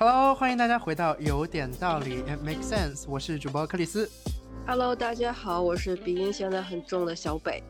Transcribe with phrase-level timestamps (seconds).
[0.00, 3.04] Hello，欢迎大家回到有点道理，It makes sense。
[3.08, 4.08] 我是主播克里斯。
[4.64, 7.60] Hello，大家好，我是鼻音现在很重的小北。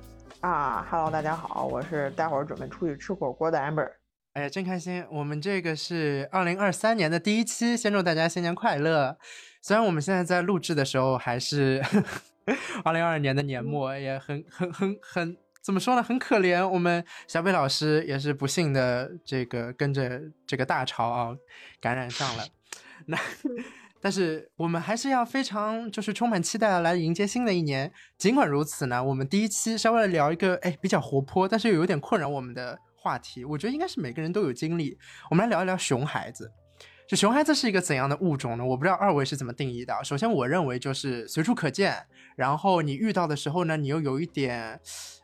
[0.40, 3.90] 啊，Hello，大家好，我是待会儿准备出去吃火锅的 Amber。
[4.34, 5.02] 哎呀，真开心！
[5.10, 9.16] 我们这个是二零二三年的第一期，先祝大家新年快乐。
[9.62, 11.82] 虽然我们现在在录制的时候还是
[12.84, 15.38] 二零二二年的年末，也很很很很。
[15.68, 16.02] 怎么说呢？
[16.02, 21.36] 很可怜，我们小北老师也是不幸的，这个跟着这个大潮啊
[21.78, 22.44] 感染上了。
[23.04, 23.18] 那
[24.00, 27.92] 但是我们还是要非常就是充满期待来迎接新的一年。
[28.16, 33.44] 尽管如此呢，我们第一期稍微聊一个哎比较活泼，但是又有点困扰我们的话题。
[33.44, 34.96] 我觉得应该是每个人都有经历。
[35.30, 36.50] 我们来聊一聊熊孩子。
[37.06, 38.64] 就熊孩子是一个怎样的物种呢？
[38.64, 39.94] 我不知道二位是怎么定义的。
[40.02, 44.80] 首先，我认为就是随处可见，然后你遇到的时候呢，你又有一点。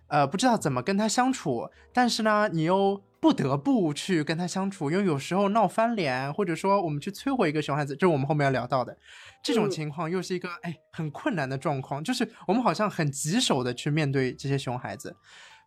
[0.08, 8.96] 呃，不知道怎么跟他相处，但是呢，你又不得不去跟他相处，因为有时候闹翻脸，或者说我们去摧毁一个熊孩子，这是我们后面要聊到的
[9.42, 15.16] 这种情况，又是一个哎很困难的状况，就是我们好像很棘手的去面对这些熊孩子。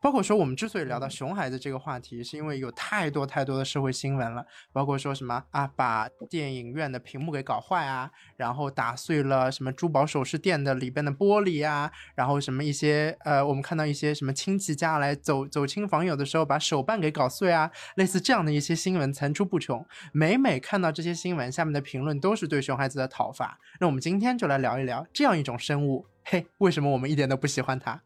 [0.02, 4.46] 包括说，我们之所以聊到熊孩子这个话题，是因为有太多太多的社会新闻了。
[4.72, 19.86] 包括说什么啊，把电影院的屏幕给搞坏啊，然后打碎了什么珠宝首饰店的里边的玻璃啊，然后什么一些呃，我们看到一些什么亲戚家来走走亲访友的时候，把手办给搞碎啊，类似这样的一些新闻层出不穷。
[20.14, 23.60] 每每看到这些新闻，下面的评论都是对熊孩子的讨伐。
[23.80, 26.06] 那我们今天就来聊一聊这样一种生物。
[26.30, 27.98] 嘿，为什么我们一点都不喜欢他？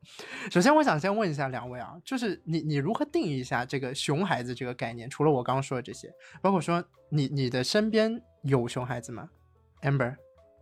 [0.51, 5.09] 首先，我想先问一下两位啊，就是你你如何定义一下这个熊孩子这个概念？
[5.09, 6.07] 除了我刚刚说的这些，
[6.39, 9.27] 包括说你你的身边有熊孩子吗
[9.81, 10.15] ？Amber，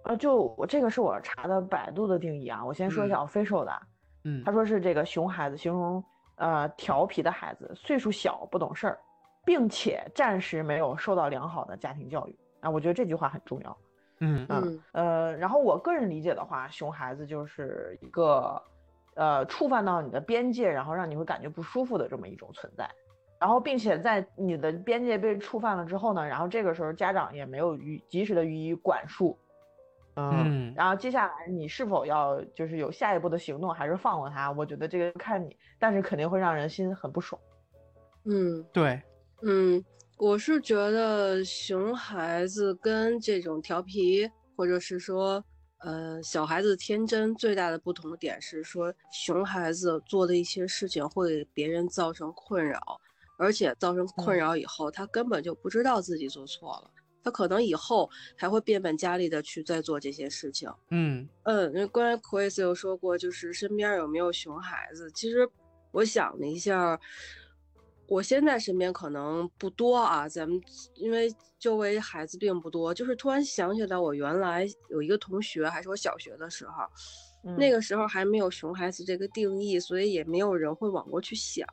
[0.06, 3.82] 呃，就我这个是我查的百度的定义啊，我先说一下 official 的，
[4.24, 6.02] 嗯，他说是这个熊孩子形容
[6.36, 8.98] 呃调皮的孩子，岁数小不懂事儿，
[9.44, 13.78] 并且暂时没有受到良好的家庭教育啊，我觉得这句话很重要。
[14.22, 18.62] 嗯嗯呃，然后我个人理解的话，熊孩子就是一个，
[19.16, 22.90] 呃，触犯到你的边界，然后让你会感觉不舒服的这么一种存在。
[23.40, 29.38] 然后，并且在你的边界被触犯了之后呢，然后这个时候家长也没有予及时的予以管束。
[30.16, 30.74] 嗯。
[30.76, 34.52] 然后接下来你是否要就是有下一步的行动，还是放过他？
[34.52, 37.40] 我觉得这个看你，但是肯定会让人心很不爽。
[38.26, 39.02] 嗯，对，
[39.42, 39.84] 嗯。
[40.20, 45.42] 我是觉得熊孩子跟这种调皮，或者是说，
[45.78, 52.82] 呃，小孩子天真最大的不同点是说，熊孩子做的一些事情会给别人造成困扰，
[53.38, 56.92] 而且造成困扰以后，他根本就不知道自己做错了，
[57.24, 60.70] 他可能以后还会变本加厉的去再做这些事情。
[60.92, 65.10] 嗯嗯，那关于 Chris 有说过，就是身边有没有熊孩子？
[65.14, 65.50] 其实
[65.92, 67.00] 我想了一下。
[68.10, 70.60] 我现在身边可能不多啊，咱们
[70.96, 81.68] 因为周围孩子并不多，就是突然想起来，我原来有一个同学，还是我小学的时候，那个时候还没有熊孩子这个定义，所以也没有人会往过去想。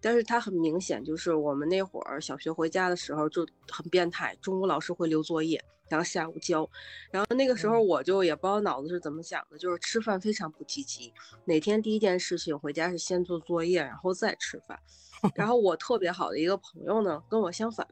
[0.00, 6.66] 但是他很明显，就是我们那会儿小学回家的时候就很变态，中午老师会留作业，然后下午交，
[7.10, 11.12] 然后那个时候我就也不知道脑子是怎么想的，就是吃饭非常不积极，
[11.44, 14.80] 哪天第一件事情回家是先做作业，然后再吃饭。
[15.36, 17.86] 然后我特别好的一个朋友呢，跟我相反，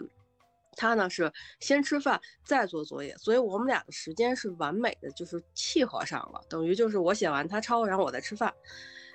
[0.75, 8.50] 他呢是先吃饭再做作业，所以我们俩的时间是完美的，就是契合上了，等于就是我写完他抄，然后我再吃饭。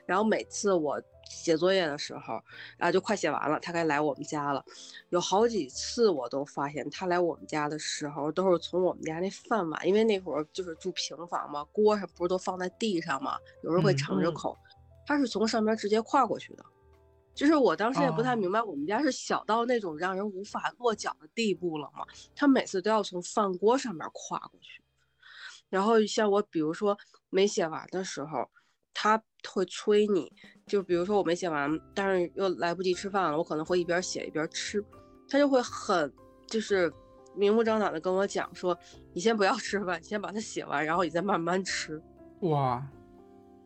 [0.06, 2.40] 然后每次我写作业的时候，
[2.78, 4.64] 啊，就快写完了，他该来我们家了。
[5.10, 14.56] 有好几次我都发现他来我们家的时候，都是从我们家那饭碗，因为那会儿就是住平房嘛，锅上不是都放在地上嘛，有时候会敞着口，
[15.08, 16.64] 他是从上面直接跨过去的。
[17.34, 22.06] 就是我当时也不太明白，我们家是小到那种让人无法落脚的地步了吗？
[22.34, 24.82] 他每次都要从饭锅上面跨过去，
[25.68, 26.98] 然后像我，比如说
[27.30, 28.50] 没写完的时候，
[28.96, 30.32] 他会催你，
[30.66, 34.84] 就比如说我没写完，但是又来不及吃饭了，我可能会一边写一边吃，
[35.30, 36.12] 他就会很
[36.48, 36.92] 就是
[37.36, 38.76] 明目张胆的跟我讲说，
[39.14, 42.02] 你先不要吃饭，你先把它写完，然后你再慢慢吃。
[42.40, 42.84] 哇，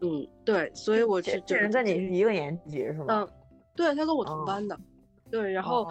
[0.01, 3.05] 嗯，对，所以我这这人在你是一个年级是吗？
[3.09, 3.29] 嗯。
[3.75, 4.77] 对他跟我同班的，
[5.31, 5.83] 对，然后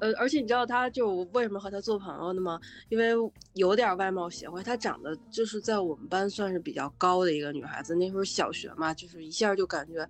[0.00, 2.58] 呃，而且你知道他就为什么和他做朋友的吗？
[2.88, 3.10] 因为
[3.54, 7.94] 有点外貌协会，她长得就是在我们班算是比较高的一个女孩子。
[7.94, 10.08] 那时候小学嘛，就是一下就感觉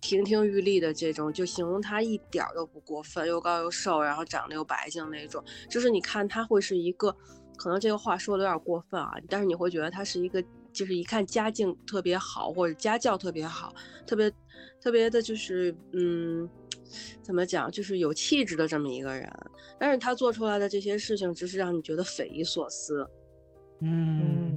[0.00, 5.42] 亭亭玉立的这种，就形容她一点都不过分，又高又瘦，然后长得又白净那种。
[5.68, 7.14] 就是你看她会是一个，
[7.56, 10.42] 可能这个话说的有点过分啊，但是你会觉得她是一个
[10.72, 13.74] 就是一看家境特别好，或者家教特别好，
[14.06, 14.32] 特别
[14.80, 16.48] 特别的，就是嗯，
[17.22, 19.30] 怎么讲，就是有气质的这么一个人。
[19.78, 23.08] 但是他做出来的这些事情，只是让你觉得匪夷所思。
[23.80, 24.56] 嗯，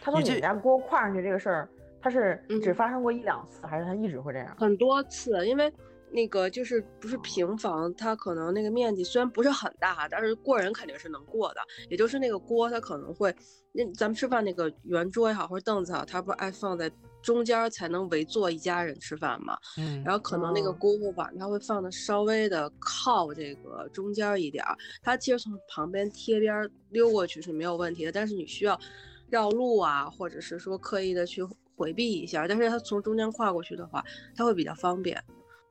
[0.00, 1.68] 他从你家锅跨上去这个事儿，
[2.00, 4.56] 他是只嗯发生过一两次，还是他一直会这样？
[4.58, 5.72] 很多次，因为
[6.16, 11.60] 那个就是不是平房，它可能那个面积虽然不是很大，但是过人肯定是能过的。
[11.90, 13.34] 也就是那个锅，它可能会，
[13.72, 16.90] 那咱们吃饭那个圆桌也好，或者凳子也好，它不是爱放在
[17.22, 19.58] 中间儿才能围坐一家人吃饭嘛？
[19.76, 24.74] 嗯，然后可能那个哦锅或碗，它会放的稍微的靠这个中间儿一点儿。
[25.02, 28.80] 它其实从旁边贴边儿溜过去是没有问题的，但是你需要
[29.28, 31.42] 绕路啊，或者是说刻意的去
[31.76, 32.48] 回避一下。
[32.48, 34.02] 但是它从中间跨过去的话，
[34.34, 35.22] 它会比较方便。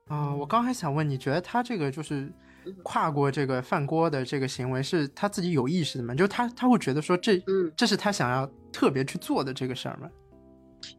[0.09, 2.31] 啊、我刚还想问，你觉得他这个就是
[2.65, 6.13] 嗯跨过这个饭锅的这个行为是他自己有意识的吗？
[6.13, 10.07] 就他他会觉得说这嗯这是他想要特别去做的这个事儿吗？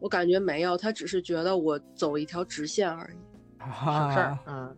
[0.01, 3.17] 我感觉没有，他只是觉得我走一条直线而已。
[3.59, 4.77] 省事儿啊，，嗯，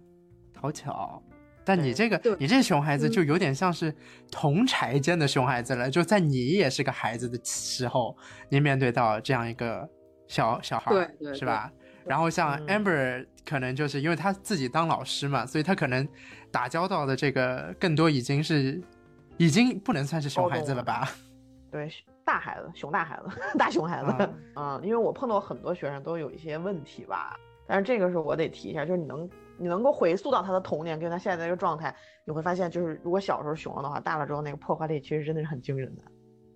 [0.55, 1.21] 好巧。
[1.65, 3.93] 但你这个你这熊孩子嗯就有点像是
[4.31, 8.15] 同柴间的熊孩子了，就在你也是个孩子的时候，
[8.47, 9.87] 你面对到这样一个
[10.27, 11.71] 小小孩儿，对对是吧？
[12.09, 16.07] 然后像嗯 Amber 可能就是因为他自己当老师嘛，所以他可能
[16.51, 18.81] 打交道的这个更多已经是
[19.38, 21.07] 已经不能算是熊孩子了吧？
[21.71, 21.88] 对，
[22.25, 24.09] 大孩子，熊大孩子， 大熊孩子，
[24.56, 29.29] 啊 嗯，因为我碰到很多学生都有一些问题吧，但是这个是我得提一下，就是你能
[29.59, 31.95] 你能够回溯到他的童年跟他现在这个状态，
[32.25, 36.01] 你会发现，就是如果小时候熊了的话，大了之后那个破坏力其实真的是很惊人的。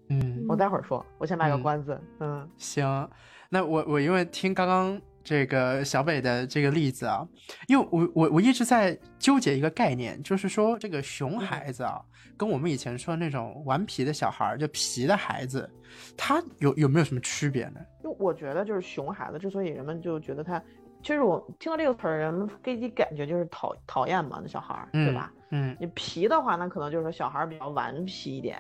[0.10, 3.08] 嗯，我待会儿说，我先卖个嗯关子，嗯行，
[3.50, 7.26] 那我我因为听刚刚这个小北的这个例子啊，
[7.68, 12.02] 因为我我我一直在纠结一个概念，就是说这个熊孩子啊，
[12.36, 15.70] 跟我们以前说那种顽皮的小孩儿，就皮的孩子，
[16.18, 17.80] 他有有没有什么区别呢？
[18.04, 20.62] 就我觉得就是熊孩子之所以人们就觉得他，
[21.02, 25.32] 其实我听到这个词儿，人们给你感觉就是讨讨厌嘛，那小孩儿，对嗯吧？
[25.52, 28.58] 嗯你皮的话，那可能就是说小孩儿比较顽皮一点，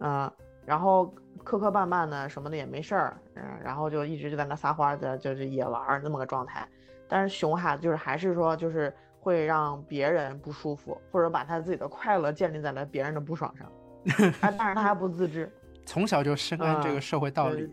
[0.00, 0.30] 嗯、
[0.66, 1.14] 然后
[1.44, 6.68] 磕磕绊绊的什么的也没事儿，嗯，然后就一直就在那撒欢儿的，就是也玩儿那么个状态。
[7.08, 13.66] 但是熊孩子就是还是说就是会让别人不舒服，或者把他自己的快乐建立在了别人的不爽上，
[14.42, 15.50] 啊，但是他还不自知，
[15.86, 17.68] 从小就深谙这个嗯社会道理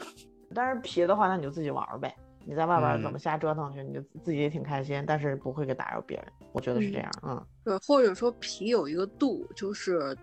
[0.54, 2.14] 但是皮的话，那你就自己玩儿呗。
[2.46, 6.26] 你在外边儿怎么嗯瞎折腾去，你就自己也挺开心，但是不会给打扰别人。
[6.52, 7.46] 我觉得是这嗯样，嗯。
[7.64, 10.14] 对，或者说皮有一个度，就是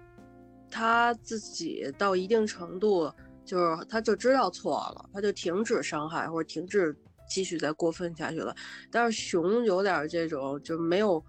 [0.71, 3.13] 他自己到一定程度，
[3.45, 6.95] 就是他就知道错了，他就停止伤害或者停止
[7.29, 8.55] 继续再过分下去了。
[8.89, 11.23] 但是熊有点儿这种就没有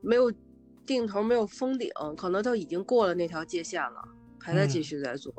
[0.00, 0.32] 没有
[0.86, 4.02] 定头，没有封顶，可能他已经过了那条界限了，
[4.40, 5.32] 还在继嗯续在做。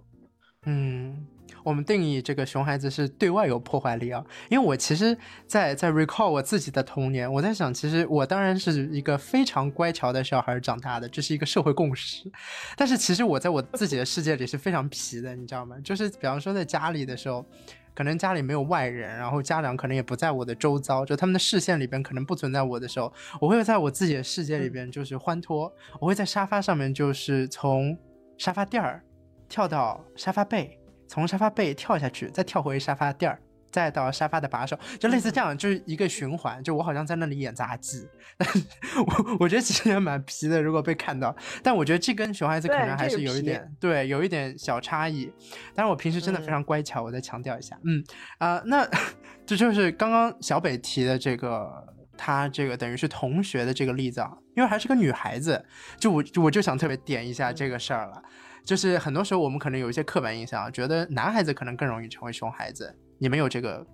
[0.66, 1.28] 嗯，
[1.64, 12.32] 我们定义这个熊孩子是对外有破坏力啊，因为我其实在，在 recall 我自己的童年，我在想，其实我当然是一个非常乖巧的小孩长大的，这是一个社会共识。
[12.76, 15.76] 但是其实我在我自己的世界里是非常皮的，你知道吗？
[15.84, 17.46] 就是比方说在家里的时候，
[17.94, 27.98] 可能家里没有外人，然后家长可能也不在我的周遭，就他们的视线里边可能不存在我的时候，我会在我自己的世界里边就是欢脱，我会在沙发上面就是从
[28.38, 29.04] 沙发垫儿
[29.50, 30.80] 跳到沙发背，
[31.12, 33.38] 从沙发背跳下去，再跳回沙发垫儿。
[33.70, 36.62] 再到沙发的把手，就类似这样，就是一个循环。
[36.62, 38.06] 就我好像在那里演杂技，
[38.38, 38.62] 但是
[38.98, 41.34] 我我觉得其实也蛮皮的，如果被看到。
[41.64, 45.32] 但我觉得这跟熊孩子可能还是有一点对，有一点小差异。
[45.74, 47.78] 但是，我平时真的非嗯常乖巧，我再强调一下。
[47.86, 48.04] 嗯
[48.40, 48.86] 啊、那
[49.48, 51.72] 这就是刚刚小北提的这个，
[52.18, 55.66] 他这个等于是同学的这个例子啊，因为还是个女孩子，
[55.98, 58.22] 就我就我就想特别点一下这个事儿了。
[58.64, 62.94] 就是很多时候我们可能有一些刻板印象，觉得男孩子可能更容易成为熊孩子。
[63.18, 63.86] 你们有这个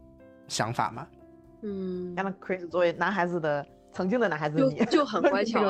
[0.47, 1.07] 想法吗？
[1.63, 5.61] 嗯，让 Chris 作为男孩子的曾经的男孩子你，就很乖 巧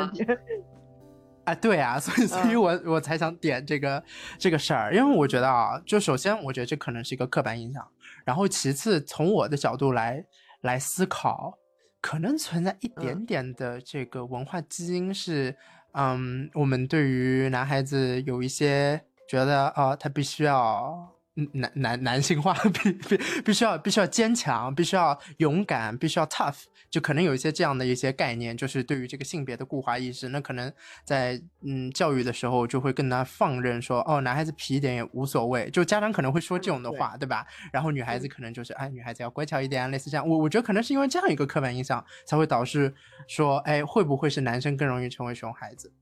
[1.45, 4.03] 啊 对啊，所以所以嗯我我才想点这个
[4.37, 7.87] 这个事儿，因为我觉得啊，就首先我觉得这可能是一个刻板印象，
[8.25, 10.21] 然后其次从我的角度来
[10.61, 11.57] 来思考，
[12.01, 15.55] 可能存在一点嗯点的这个文化基因是，嗯，
[15.93, 21.16] 嗯我们对于男孩子有一些觉得啊、他必须要。
[21.37, 22.53] 嗯男男男性化，
[22.83, 30.73] 必必必须要必须要坚强，必须要勇敢，必须要 tough，就可能有一些这样的一些概念，就是对于这个性别的固化意识，那可能
[31.05, 37.45] 在嗯教育的时候就会更加放任说，哦，男孩子皮一点也无所谓，就家长可能会说这种的话，对吧？
[37.71, 40.27] 然后女孩子可能就是，哎，女孩子要乖巧一点，类似这样。
[40.27, 42.93] 我我觉得可能是因为这样一个刻板印象，才会导致
[43.27, 45.93] 说，哎，会不会是男生更容易成为熊孩子？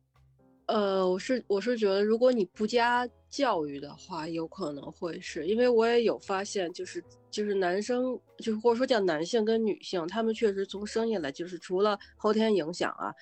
[0.68, 13.14] 呃，我是我是觉得，如果你不加教育的话，有可能会是因为我也有发现，就是就是男生，就是或者说叫男性跟女性，他们确实从生下来就是除了后天影响啊，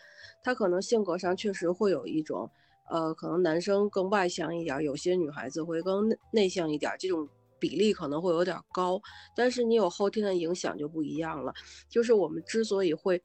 [0.42, 2.50] 他可能性格上确实会有一种，
[2.90, 7.28] 呃，可能男生更外向一点，有些女孩子会更内内向一点，这种
[7.60, 9.02] 比例可能会有点高。
[9.36, 11.54] 但是你有后天的影响就不一样了，
[11.90, 13.22] 就是我们之所以会。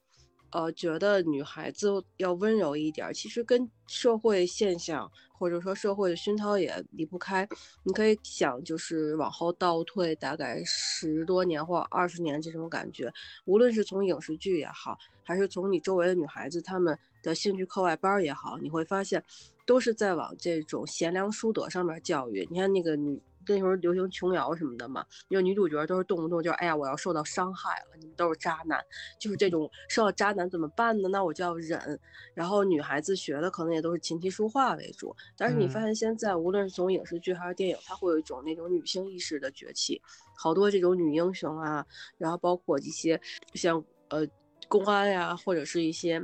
[0.51, 7.47] 呃，觉得女孩子要温柔一点，其实跟社会现象或者说社会的熏陶也离不开。
[7.85, 13.13] 你可以想，就是往后倒退大概十多年或二十年这种感觉，
[13.45, 19.23] 无论是从影视剧也好，还是从你周围的女孩子她们的兴趣课外班也好，你会发现，
[19.67, 22.49] 都是在往这种贤良淑德上面教育。
[22.51, 23.21] 你看那个女。
[23.49, 28.79] 那时候流行琼瑶什么的嘛，因为女主角都是动不动就哎呀，我要受到伤害了，你们都是渣男，
[29.19, 31.09] 就是这种受到渣男怎么办呢？
[31.09, 31.99] 那我就要忍。
[32.35, 40.01] 然后女孩子学的可能也都是琴棋书画为主，但是你发现现在无论是从影视剧还是电影，它会有一种那种女性意识的崛起，
[40.37, 41.87] 好多这种女英雄啊，
[42.19, 43.21] 然后包括一些
[43.55, 44.27] 像呃
[44.69, 46.23] 公安呀，或者是一些。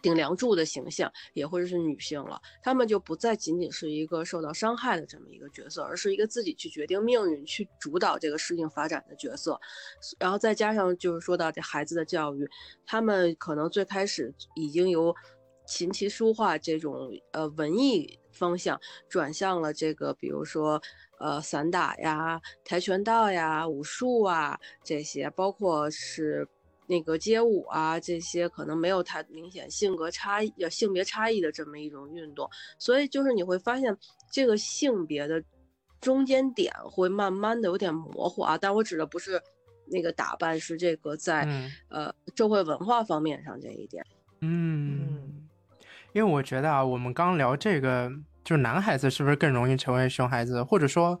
[0.00, 9.60] 顶梁柱的形象也或者是女性了，她们就不再仅仅是一个受到伤害的这么一个角色，而是一个自己去决定命运、去主导这个事情发展的角色。
[10.18, 12.48] 然后再加上就是说到这孩子的教育，
[12.86, 15.14] 他们可能最开始已经由
[15.66, 20.80] 琴棋书画这种呃文艺方向转向了这个，比如说
[21.18, 26.48] 呃散打呀、跆拳道呀、武术啊这些，包括是。
[26.90, 33.94] 那个街舞啊，这些可能没有太明显性格差异、性别差异的这么一种运动，所以就是你会发现
[34.32, 35.44] 这个性别的
[36.00, 38.56] 中间点会慢慢的有点模糊啊。
[38.56, 39.38] 但我指的不是
[39.84, 41.46] 那个打扮，是这个在
[41.90, 44.02] 呃社会文化方面上这一点。
[44.40, 45.46] 嗯，
[46.14, 48.10] 因为我觉得啊，我们刚聊这个，
[48.42, 51.20] 就是男孩子是不是更容易成为熊孩子，或者说。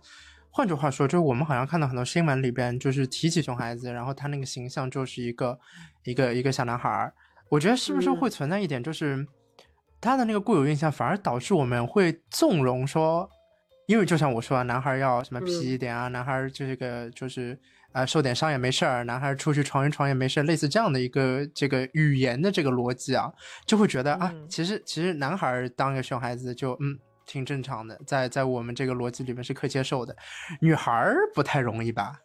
[0.58, 5.56] 换句话说，就是我们好像看到很多新闻里边，就是提起熊孩子，然后他那个形象就是一个
[6.02, 7.14] 一个一个小男孩儿。
[7.48, 9.24] 我觉得是不是会存在一点，就是
[10.00, 13.30] 他的那个固有印象，反而导致我们会纵容说，
[13.86, 17.56] 因为就像我说，男孩要什么皮一点啊，男孩这个就是
[17.92, 23.32] 啊受点伤也没事儿，男孩出去闯一闯也没事，类似这样的一个这个语言的这个逻辑啊，
[23.64, 26.98] 就会觉得啊，其实其实男孩当个熊孩子就嗯。
[27.28, 30.16] 挺正常的，在在我们这个逻辑里面是可接受的，
[30.60, 32.18] 女孩儿不太容易吧？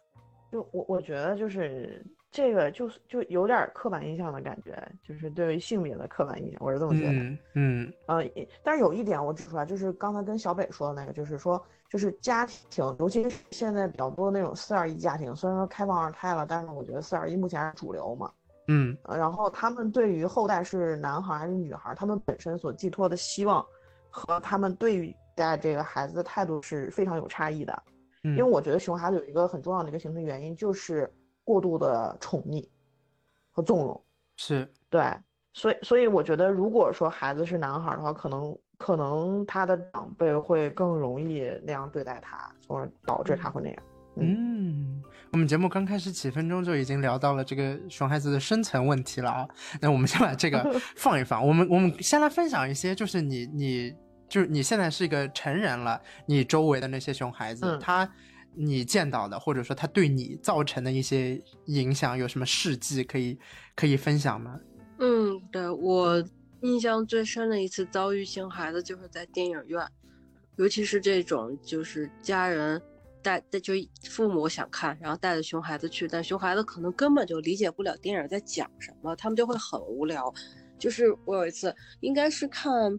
[0.50, 7.12] 就我我觉得就是这个就是就有点刻板印象的感觉，就是对于性别的刻板印象，我是这么觉得。
[7.12, 8.24] 嗯嗯呃，
[8.62, 18.30] 但是有一点我指出来，就是刚才跟小北说的那个，就是说就是家庭，尤其是现在比较多的那种四二一家庭，虽然说开放二胎了，但是我觉得四二一目前是主流嘛。
[18.68, 23.64] 嗯，然后他们对于后代是男孩还是女孩，他们本身所寄托的希望。
[24.16, 27.82] 和他们对待这个孩子的态度是非常有差异的，
[28.22, 32.64] 因为我觉得熊孩子有一个很重要的一个形成原因就是过度的宠溺
[33.50, 34.00] 和纵容，
[34.36, 34.72] 是。
[34.88, 35.02] 对，
[35.52, 43.82] 所以所以我觉得如果说孩子是男孩的话，可能可能他的长辈会更容易那样对待他，从而导致他会那样。
[44.16, 45.02] 嗯，
[45.32, 49.48] 我们节目刚开始几分钟就已经聊到了这个熊孩子的深层问题了啊，
[49.80, 50.62] 那我们先把这个
[50.94, 53.92] 放一放，我们我们先来分享一些，就是你你。
[54.34, 58.12] 就是你现在是一个成人了，你周围的那些熊孩子，他
[58.52, 63.38] 你见到的，或者说他对你造成的一些影响，有什么事迹可以
[63.76, 64.58] 可以分享吗？
[64.98, 66.20] 嗯，对我
[66.62, 69.86] 印象最深的一次遭遇熊孩子，就是在电影院，
[70.56, 72.82] 尤其是这种就是家人
[73.22, 73.72] 带带就
[74.02, 80.34] 父母想看，然后带着熊孩子去，但熊孩子可能根本就理解不了电影在讲什么，他们就会很无聊。
[80.76, 82.98] 就是我有一次应该是看。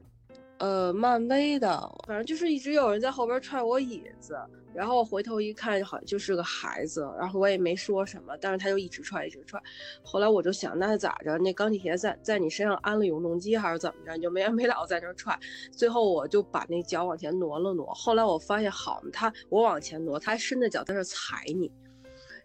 [0.58, 1.68] 呃，漫威的，
[2.08, 4.38] 反正就是一直有人在后边踹我椅子，
[4.74, 9.62] 然后我回头一看，好像就是个孩子，然后我也没说什么，但是他就一直踹，一直踹。
[10.02, 11.38] 后来我就想，那咋着？
[11.40, 14.16] 那钢铁侠在在你身上安了永动机还是怎么着？
[14.16, 15.38] 你就没完没了在那踹。
[15.74, 17.94] 最后我就把那脚往前挪了挪。
[17.94, 21.70] 后来我发现，好，他我往前挪，他还伸着脚在那踩你。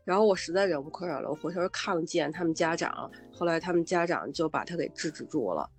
[0.04, 5.70] 然后我实在忍无可忍了，我回头看了见他们家长，后来他们家长就把他给制止住了。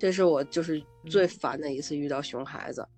[0.00, 2.88] 这是我就是最烦的一次遇到熊孩子，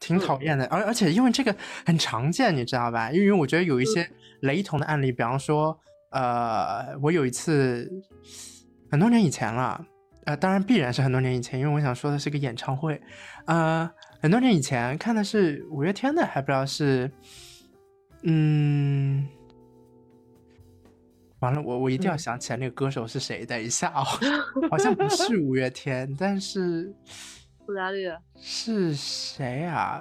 [0.00, 0.64] 挺讨厌的。
[0.68, 3.12] 而而且因为这个很常见，你知道吧？
[3.12, 4.10] 因为我觉得有一些
[4.40, 5.78] 雷同的案例，比方说，
[6.12, 7.86] 呃，我有一次
[8.90, 9.84] 很多年以前了，
[10.24, 12.98] 呃，当然必然是很多年以前，因为我想说的是个演唱会，
[13.44, 13.90] 呃，
[14.22, 17.12] 很多年以前看的是五月天的，还不知道是，
[18.22, 19.28] 嗯。
[21.40, 23.44] 完了，我我一定要想起来那个歌手是谁。
[23.44, 24.04] 等一下哦，
[24.70, 26.92] 好像不是五月天，但是
[27.66, 30.00] 苏打绿是谁啊？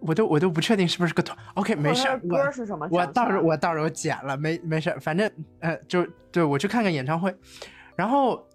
[0.00, 1.36] 我都我都不确定是不是个团。
[1.54, 2.86] OK，没事儿，歌是什么？
[2.90, 5.28] 我到时候我到时候剪了，没没事儿，反正
[5.60, 7.34] 呃，就对我去看看演唱会，
[7.96, 8.46] 然后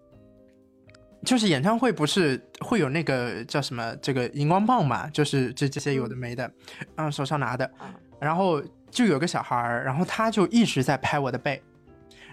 [1.25, 6.49] 就是演唱会不是会有那个叫什么这个荧光棒嘛，就是这这些有的没的，
[6.95, 7.69] 嗯，手上拿的，
[8.21, 11.61] 然后就有个小孩儿，然后他就一直在拍我的背。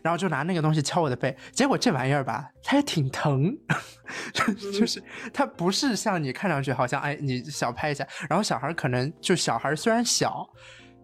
[0.03, 3.57] 然后就拿那个东西敲我的背，结果这玩意儿吧，它也挺疼，
[4.33, 5.03] 就是
[5.33, 10.49] 它不是像你看上去好像哎，你小拍一下，然后小孩可能就小孩虽然小，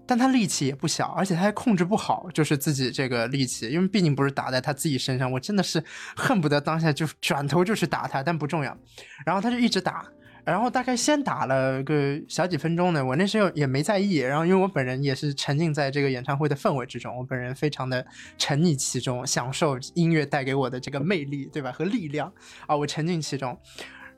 [0.06, 5.82] 但他力气也不小，而且他还控制不好，就是自己这个力气，因为毕竟不是打在他自己身上，我真的是
[6.16, 8.76] 恨不得当下就转头就去打他，但不重要，
[9.24, 10.06] 然后他就一直打。
[10.46, 14.18] 然后大概先打了个小几分钟呢，我那时候也没在意。
[14.18, 18.06] 然后因为我本人也是沉浸在这个演唱会的氛围之中，我本人非常的
[18.38, 21.72] 沉溺其中，享受音乐带给我的这个魅力，对吧？
[21.72, 22.32] 和力量
[22.68, 23.58] 啊，我沉浸其中。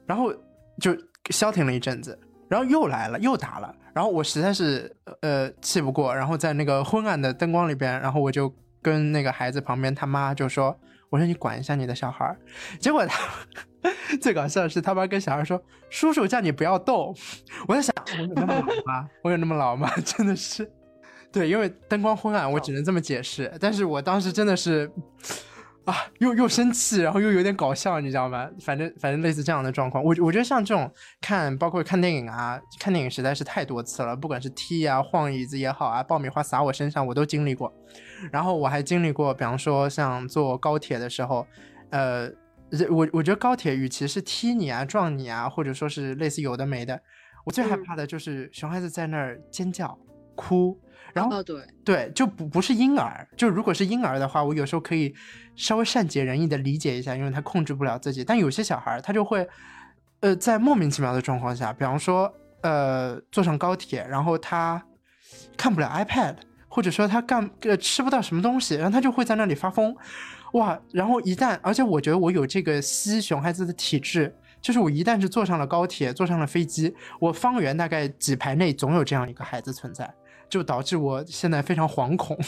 [0.07, 0.31] 然后
[0.79, 0.95] 就
[1.31, 3.75] 消停了一阵子，然后又来了，又打了。
[3.95, 10.79] 然后我实在是呃气不过，然后在那个昏暗的灯光里边，然后我就跟那个孩子旁边他妈就说。
[11.11, 12.37] 我说你管一下你的小孩儿，
[12.79, 13.19] 结果他
[14.21, 15.61] 最搞笑的是他妈跟小孩说
[15.91, 17.15] ：“叔叔叫你不要动。”
[17.67, 19.09] 我在想，我有那么老吗？
[19.23, 19.91] 我有那么老吗？
[20.05, 20.71] 真的是，
[21.33, 23.53] 对，因为灯光昏暗，我只能这么解释。
[23.61, 24.91] 但是我当时真的是。
[25.85, 28.47] 啊，又又生气，然后又有点搞笑，你知道吗？
[28.61, 37.73] 反正反正类似这样的状况，我我觉得像这种看，包括看电影啊，看电影实在是太多次了，不管是踢啊、晃椅子也好啊，爆米花洒我身上，我都经历过。
[38.31, 41.47] 然后我还经历过，比方说像坐高铁的时候，
[41.91, 42.31] 呃，
[42.91, 47.01] 我我觉得高铁与其是踢你啊、撞你啊，或者说是类似有的没的，
[47.45, 49.99] 我最害怕的就是熊孩子在那儿尖叫、
[50.35, 50.79] 哭。
[51.15, 55.13] 然后对对，就不不是婴儿，就如果是婴儿的话，我有时候可以
[55.57, 58.23] 稍微善解人意的理解一下，因为他控制不了自己。
[58.23, 59.49] 但有些小孩他就会，
[60.21, 64.81] 呃，在莫名其妙的状况下，比方说，呃，坐上高铁，然后他
[65.57, 66.37] 看不了 iPad，
[66.79, 69.93] 或者说他干呃吃不到什么东西，然后他就会在那里发疯，
[70.53, 70.81] 哇！
[70.93, 80.09] 然后一旦，而且我觉得我有这个吸熊孩子的体质，就是我一旦是坐上了高铁，坐上了飞机，我方圆大概几排内总有这样一个孩子存在。
[80.49, 82.39] 就导致我现在非常惶恐。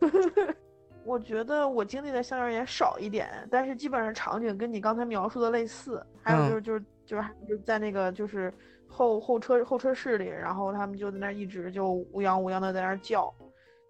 [1.04, 6.02] 我觉得我经历的相对而言少一点，但是基本上场景跟你刚才描述的类似。
[6.22, 8.50] 还有就是就是就是就在那个就是
[8.96, 13.30] 后后车后车室里，然后他们就在那一直就乌泱乌泱的在那叫，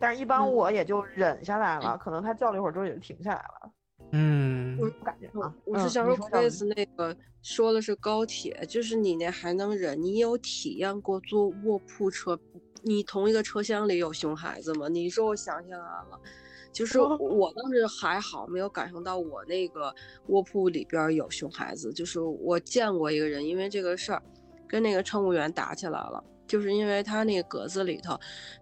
[0.00, 3.72] 但是一般我也就忍下来了，可能他叫了一会儿之后也就停下来了。
[4.10, 12.36] 嗯，我感觉啊，我是想说 Chris 那个说的是高铁，就是你那还能忍，你有体验过坐卧铺车？
[12.82, 14.88] 你同一个车厢里有熊孩子吗？
[14.88, 16.20] 你说我想起来了，
[16.72, 19.94] 就 是我当时还好，没有感受到我那个
[20.26, 21.92] 卧铺里边有熊孩子。
[21.92, 24.22] 就是我见过一个人，因为这个事儿
[24.68, 28.18] 跟那个乘务员打起来了，就是因为他那个格子里头，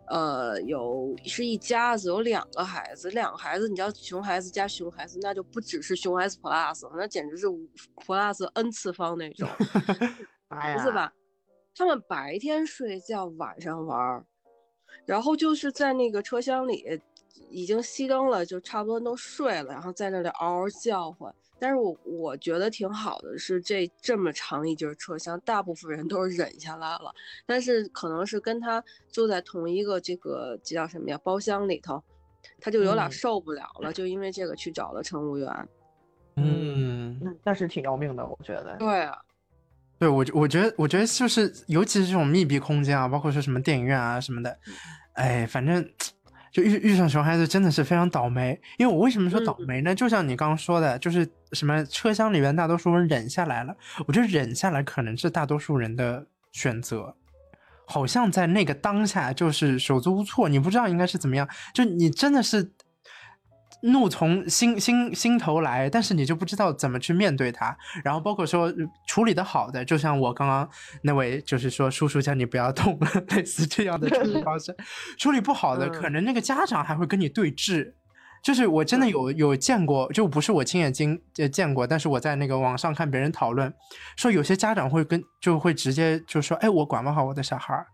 [0.09, 7.47] 呃，有是一家子，有两个孩子，两个孩子，你知道熊孩子加熊孩子，那就不只是熊孩子 plus，那简直是
[7.97, 9.49] plus n 次方那种
[10.49, 11.13] 孩子吧。
[11.77, 14.25] 他们白天睡觉，晚上玩，
[15.05, 17.01] 然后就是在那个车厢里，
[17.51, 21.35] 已经熄灯了，就差不多都睡了，然后在那里嗷嗷叫唤。
[21.65, 27.11] 但是我我觉得挺好的，是这这么长一节车厢，大部分人都是忍下来了，
[27.47, 32.05] 但是可能是跟他坐在同一个这个这叫什么呀包厢里头，
[32.61, 35.69] 他就有点受不了了，就因为这个去找了乘务员。
[36.37, 38.77] 嗯，那是挺要命的，我觉得。
[38.79, 39.17] 对啊。
[39.99, 44.59] 对我，我觉得，我觉得就是，尤其是这种密闭空间啊，包括说什么电影院啊什么的，
[45.15, 45.89] 哎，反正
[46.55, 48.59] 就遇遇上熊孩子真的是非常倒霉。
[48.79, 49.93] 因为我为什么说倒霉呢？
[49.95, 57.17] 就像你刚刚说的，就是什么车厢里面大多数人忍下来了，我觉得忍下来可能是大多数人的选择，
[57.85, 62.74] 好像在那个当下就是手足无措，你不知道应该是怎么样，就你真的是。
[63.85, 67.77] 怒从心心心头来，但是你就不知道怎么去面对它。
[68.03, 68.73] 然后包括说
[69.07, 70.69] 处理的好的，就像我刚刚
[71.03, 72.99] 那位，就是说叔叔叫你不要动，
[73.37, 74.75] 类似这样的处理方式。
[75.19, 77.93] 处理不好的，可能那个家长还会跟你对峙。
[78.43, 81.19] 就是我真的有有见过，就不是我亲眼经
[81.51, 83.73] 见过，但是我在那个网上看别人讨论，
[84.17, 87.87] 说有些家长会跟就会直接就说，哎，我管不好我的小孩儿。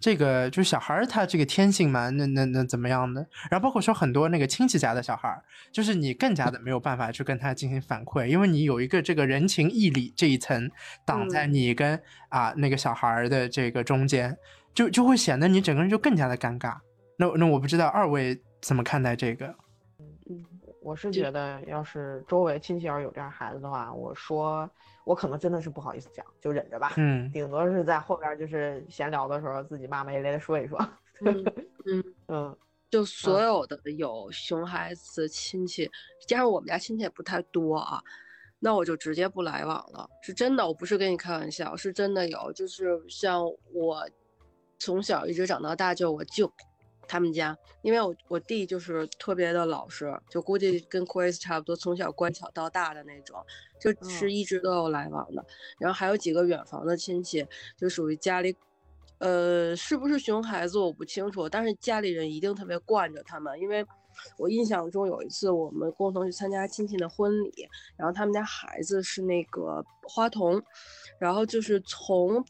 [0.00, 3.20] 这个就是小孩儿他这个天性嘛，那那那怎么样的？
[3.50, 10.70] 然后包括说很多那个亲戚家的小孩儿，就是你更加的没有办法去跟他进行反馈，因为你有一个这个人情义理这一层
[11.04, 14.36] 挡在你跟啊那个小孩儿的这个中间，
[14.74, 16.74] 就就会显得你整个人就更加的尴尬。
[17.18, 19.54] 那那我不知道二位怎么看待这个？
[20.86, 24.68] 嗯，我是觉得，要是周围亲戚要是有这样孩子的话，我说
[25.04, 26.92] 我可能真的是不好意思讲，就忍着吧。
[26.96, 30.78] 嗯，顶多是在后边就是闲聊的时候，自己骂骂咧咧的说一说。
[31.22, 31.44] 嗯
[31.86, 32.56] 嗯 嗯，
[32.90, 35.90] 就所有的有熊孩子亲戚，
[36.26, 38.00] 加上我们家亲戚也不太多啊，
[38.60, 40.08] 那我就直接不来往了。
[40.22, 42.52] 是真的，我不是跟你开玩笑，是真的有。
[42.52, 44.08] 就是像我
[44.78, 46.50] 从小一直长到大，就我舅
[47.08, 53.44] 他们家，因为我我弟就是特别的老实，就估计跟 Chris 差不多，从小乖巧到大的那种，
[53.80, 55.44] 就是一直都有来往的。
[55.78, 58.56] 然后还有几个远房的亲戚，就属于家里。
[59.18, 63.82] 呃，是不是熊孩子我不清楚，但是家里人一定特别惯着他们，因为
[64.36, 67.66] 我印象中有一次我们共同去参加亲戚的婚礼，
[67.96, 70.62] 然后他们家孩子是那个花童，
[71.18, 72.44] 然后就是从，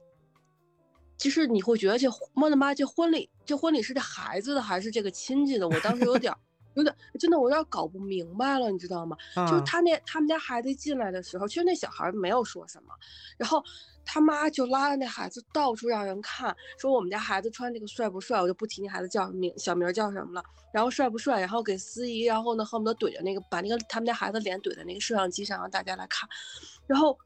[1.16, 5.68] 其实你会觉得这我的妈，这婚礼这婚礼是这孩子的还是这个亲戚的？
[5.68, 6.33] 我当时有点
[6.74, 9.16] 有点真的我有点搞不明白了，你知道吗？
[9.35, 12.94] 就是他那他们家孩子进来的时候，其实那小孩没有说什么，
[13.37, 13.62] 然后。
[14.09, 18.40] 他妈就拉着那孩子到处让人看，说我们家孩子穿这个帅不帅？
[18.40, 20.40] 我就不提那孩子叫名小名叫什么了。
[20.72, 21.40] 然后帅不帅？
[21.40, 26.29] 然后给司仪，然后呢恨不得怼着那个把那个他们家孩子脸怼在那个摄像机上让大家来看。
[26.87, 27.18] 然后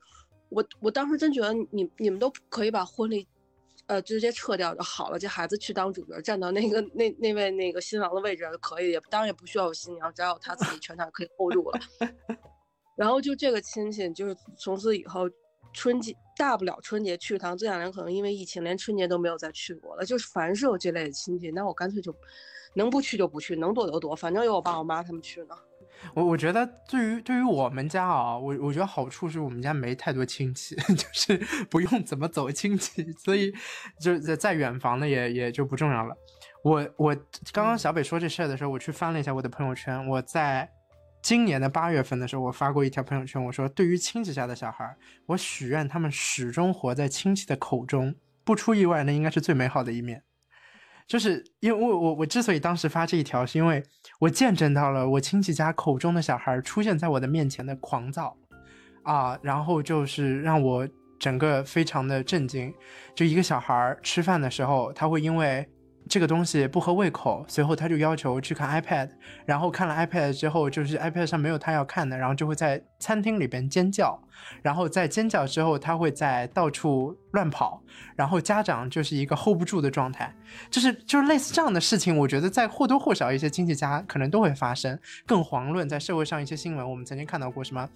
[0.48, 3.28] 我我当时真觉得你你们都可以把婚礼，
[3.90, 11.80] 呃直接撤掉就好了，这孩子去当主角，站到那个那那位那个新郎的位置就可以，也当然也不需要有新娘，只要有他自己全场可以 hold 住了。
[12.96, 15.28] 然后就这个亲戚，就是从此以后。
[15.72, 20.04] 春节大不了春节去一趟，这两年可能因为疫情，连春节都没有再去过了。
[20.04, 22.12] 就是凡是有这类的亲戚，那我干脆就
[22.74, 25.54] 能不去就不去，能躲就躲，反正有我爸我妈他们去呢。
[26.14, 31.36] 我我觉得对于对于我们家啊，我我觉得好处是我们家没太多亲戚， 就是
[31.68, 33.52] 不用怎么走亲戚，所以
[34.00, 36.14] 就在在远房的也也就不重要了。
[36.62, 37.14] 我我
[37.52, 40.70] 刚刚小北说这事儿的时候，我去翻了一下我的朋友圈，我在。
[41.22, 50.22] 今年的八月份的时候，我发过一条朋友圈，我说：对于亲戚家的小孩，我许愿他们始终活在亲戚的口中，不出意外，那应该是最美好的一面。
[51.06, 53.82] 就是因为我我我之所以当时发这一条，是因为
[54.20, 58.36] 我见证到了我亲戚家口中的小孩出现在我的面前的狂躁
[59.02, 60.86] 啊，然后就是让我
[61.18, 62.72] 整个非常的震惊。
[63.14, 65.68] 就一个小孩吃饭的时候，他会因为。
[66.10, 69.08] 这个东西不合胃口，随后他就要求去看 iPad，
[69.46, 74.20] 然后看了 iPad 之后，就是 iPad 上没有他要看的，然后就会在餐厅里边尖叫，
[74.60, 77.80] 然后在尖叫之后，他会在到处乱跑，
[78.16, 80.34] 然后家长就是一个 hold 不住的状态，
[80.68, 84.98] 就是就是类似这样的事情，我觉得在或多或少一些亲戚家可能都会发生。
[85.24, 87.88] 更遑论在社会上一些新闻，我们曾经看到过什么。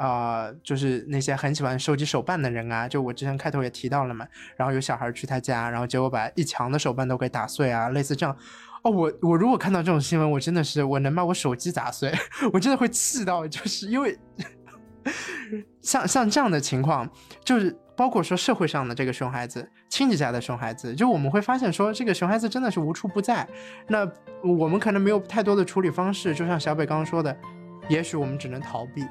[0.00, 4.26] 啊，就是那些很喜欢收集手办的人啊，就我之前开头也提到了嘛。
[4.56, 8.34] 然后有小孩去他家，然后结果把一墙的手办都给打碎啊，类似这样。
[8.82, 12.10] 哦，我我如果看到这种新闻，我真的是我能把我手机砸碎，
[12.50, 14.18] 我真的会气到，就是因为
[15.82, 17.06] 像像这样的情况，
[17.44, 23.46] 就是包括说社会上的这个熊孩子，亲戚家的熊孩子，就我们会发现说这个熊孩子真的是无处不在。
[23.86, 24.10] 那
[24.42, 27.36] 我们可能没有太多的处理方式，就像小北刚刚说的，
[27.90, 29.04] 也许我们只能逃避。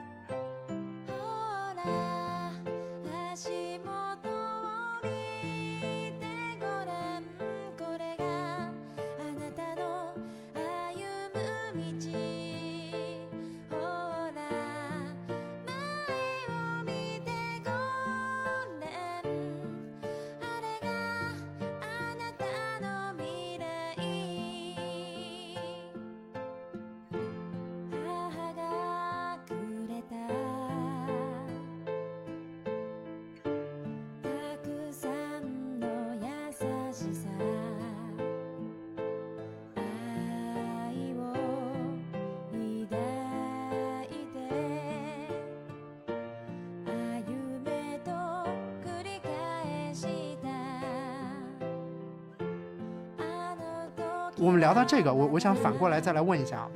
[54.70, 56.70] 聊到这个，我我想反过来再来问一下，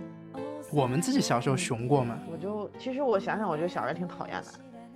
[0.73, 2.17] 我们自己小时候熊过吗？
[2.32, 4.47] 我就其实我想想，我觉得小时候挺讨厌的。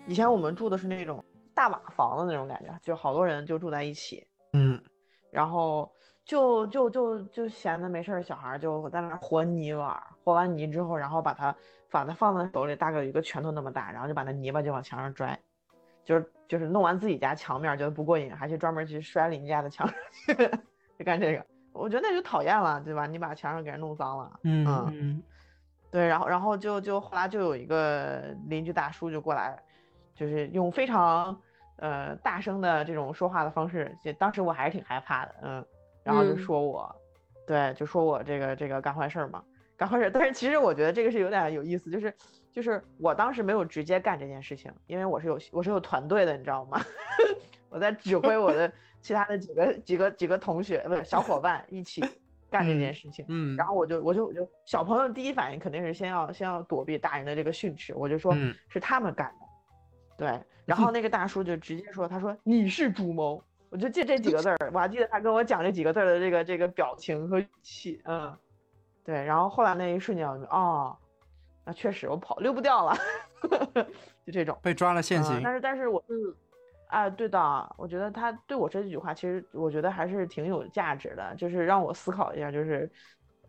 [0.07, 4.81] 以前我们住的是那种大瓦房的那种感觉，就好多人就住在一起，嗯，
[5.29, 5.87] 然后
[6.25, 11.55] 就就就就闲的没事儿，小孩就在那和泥玩，和完泥之后，然后把它
[11.91, 15.39] 把它放在手里，大概有一个拳头那么大，然后就把那泥巴就往墙上拽，
[16.03, 19.87] 就是就是弄完自己家墙面觉得不过瘾，还去专门去摔邻家的墙，
[20.97, 21.45] 就干这个。
[21.73, 23.05] 我觉得那就讨厌了，对吧？
[23.05, 25.23] 你把墙上给人弄脏了，嗯嗯，
[25.91, 29.57] 对，然后然后就就后来就有一个邻居大叔就过来，
[30.15, 31.39] 就是用非常
[31.77, 35.65] 呃大声的这种说话的方式，就当时我还是挺害怕的，嗯，
[36.03, 36.93] 然后就说我，
[37.45, 39.43] 对，就说我这个这个干坏事嘛，
[39.77, 40.09] 干坏事。
[40.11, 42.13] 但是其实我觉得这个是有点有意思，就是
[42.51, 46.81] 就是我当时没有直接干这件事情，因为我是有我是有团队的，你知道吗？
[47.69, 52.03] 我在指挥我的其他的几个几个几个同学不是小伙伴一起
[52.49, 53.25] 干这件事情。
[53.29, 59.45] 嗯，然后我就我就我就小朋友第一反应肯定是先要先要躲避大人的这个训斥，我就说嗯是他们干的。
[60.17, 63.43] 对，然后那个大叔就直接说，他说你是主谋。
[63.69, 68.33] 我就记这几个字儿，我还记得他跟我讲这几个字儿的这个这个表情和语气，嗯，
[69.03, 69.21] 对。
[69.25, 70.97] 然后后来那一瞬间，我就哦，
[71.65, 72.95] 那确实我跑溜不掉了，
[74.25, 74.57] 就这种。
[74.63, 75.41] 被抓了现嗯行。
[75.43, 76.15] 但是但是我嗯，
[76.87, 82.89] 啊，对的，我觉得他对我这几句话，其实我觉得还是挺有价值的，就是让我思考一下，就是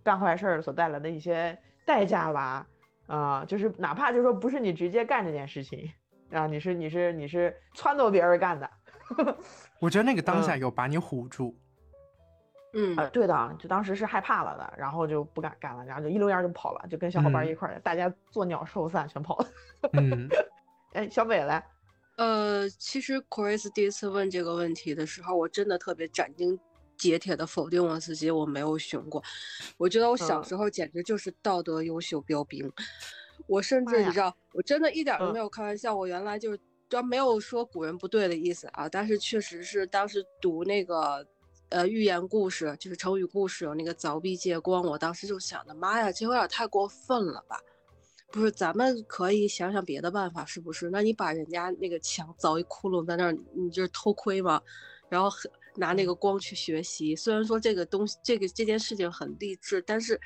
[0.03, 2.67] 干坏事儿所带来的一些代价吧。
[3.07, 5.91] 啊、就是哪怕就是说不是你直接干这件事情，
[6.31, 8.71] 啊，你是你是你是撺掇别人干的，
[9.81, 11.57] 我觉得那个当下嗯有把你唬住。
[12.75, 19.47] 嗯啊，对的，就当时是害怕了的，然后就不敢干了，然后就一溜烟儿就跑了，就跟小伙伴一块儿，大家作鸟兽散，全跑了。
[19.95, 20.29] 嗯
[20.93, 21.65] 哎，小北来，
[22.19, 26.59] 呃，其实 Chris 第一次问这个问题的时候，我真的特别斩钉
[26.97, 29.23] 截铁的否定我自己，我没有熊过。
[29.77, 32.71] 我觉得我小嗯时候简直就是道德优秀标兵，
[33.47, 36.61] 我甚至你知道，我真的一点儿都嗯没有开玩笑，我原来就是。
[36.91, 41.23] 这没有说古人不对的意思啊，但是确实是当时读那个
[41.69, 47.61] 呃寓言故事，就是成语故事有那个凿壁借光，我当时就想的，妈呀，这有点太过分了吧？
[48.31, 50.91] 不是，咱们可以想想别的办法，是不是？
[50.91, 54.61] 那你把人家那个墙凿一窟窿在那儿，你就是偷窥嘛？
[55.09, 60.21] 然后很拿那个光去学习，虽然说这个东西，这个这件事情很励志，但是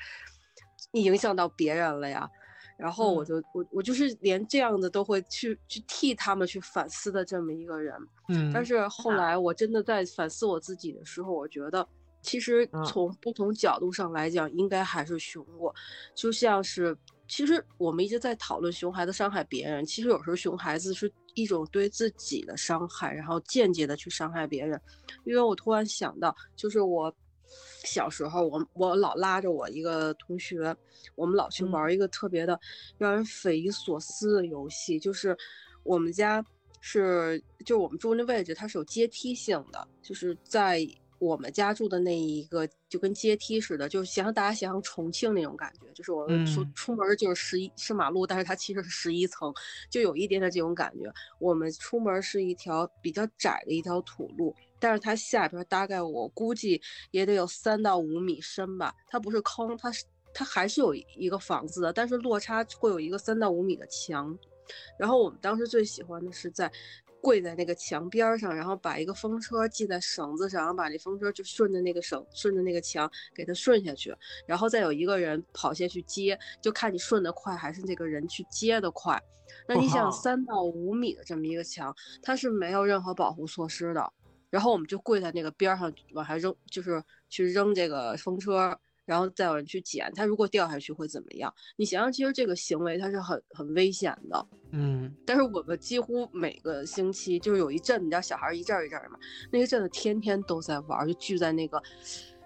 [0.91, 2.29] 你影响到别人了呀。
[2.75, 7.95] 然后我嗯就我我就是连这样的都会去去替他们去反思的这么一个人。
[8.29, 11.87] 嗯，但是后来我真的在反思我自己的时候，我觉得
[12.21, 15.73] 其实嗯从不同角度上来讲，应该还是熊过。
[16.15, 24.79] 就像是，其实我们一直在讨论熊孩子伤害别人，其实有时候熊孩子是一种对自己的伤害，然后间接的去伤害别人。
[25.25, 27.13] 因为我突然想到，就是我
[27.83, 30.75] 小时候，我我老拉着我一个同学，
[31.15, 32.59] 我们老去嗯玩一个特别的
[32.97, 35.35] 让人匪夷所思的游戏，就是
[35.83, 36.43] 我们家
[36.81, 40.85] 是就是我们住那位置，它是有阶梯性的，就是在
[41.19, 49.53] 我们家住的那一个就跟阶梯似的，就是想想大家想想重庆那种感觉，就是我们出嗯出门就是十一是马路，但是它其实是十一层，
[49.89, 51.11] 就有一点点这种感觉。
[51.39, 64.37] 我们出门是一条比较窄的一条土路，但是它下边大概我估计也得有三到五米深吧，它不是坑，它是它还是有一个房子的，但是落差会有一个三到五米的墙。
[64.97, 66.71] 然后我们当时最喜欢的是在
[67.23, 74.13] 跪在那个墙边儿上，然后把一个风车系在绳子上，然后把这风车就顺着那个绳，顺着那个墙给它顺下去，
[74.45, 79.17] 然后再有一个人跑下去接，就看你顺得快还是那个人去接的快。
[79.69, 84.11] 那你想三到五米的这么一个墙，它是没有任何保护措施的，
[84.49, 90.11] 然后我们就跪在那个边儿上往下扔，就是去扔这个风车，然后再有人去捡。
[90.15, 91.53] 它如果掉下去会怎么样？
[91.75, 94.47] 你想想，其实这个行为它是很很危险的。
[94.71, 99.19] 嗯但是我们几乎每个星期就是有一阵，你知道小孩儿一阵儿一阵儿嘛，
[99.51, 101.81] 那个阵子天天都在玩儿，就聚在那个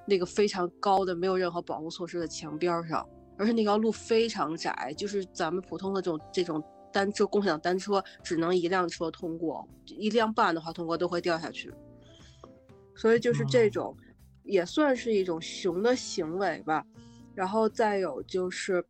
[0.05, 11.73] 那个非常高的没有任何保护措施的墙边儿上，而且那条路非常窄，就是咱们普通的这种这种单车共享单车只能一辆车通过，一辆半的话通过都会掉下去，
[12.95, 13.97] 所以就是这哦种
[14.47, 16.83] 也算是一种熊的行为吧。
[17.35, 18.83] 然后再有就是，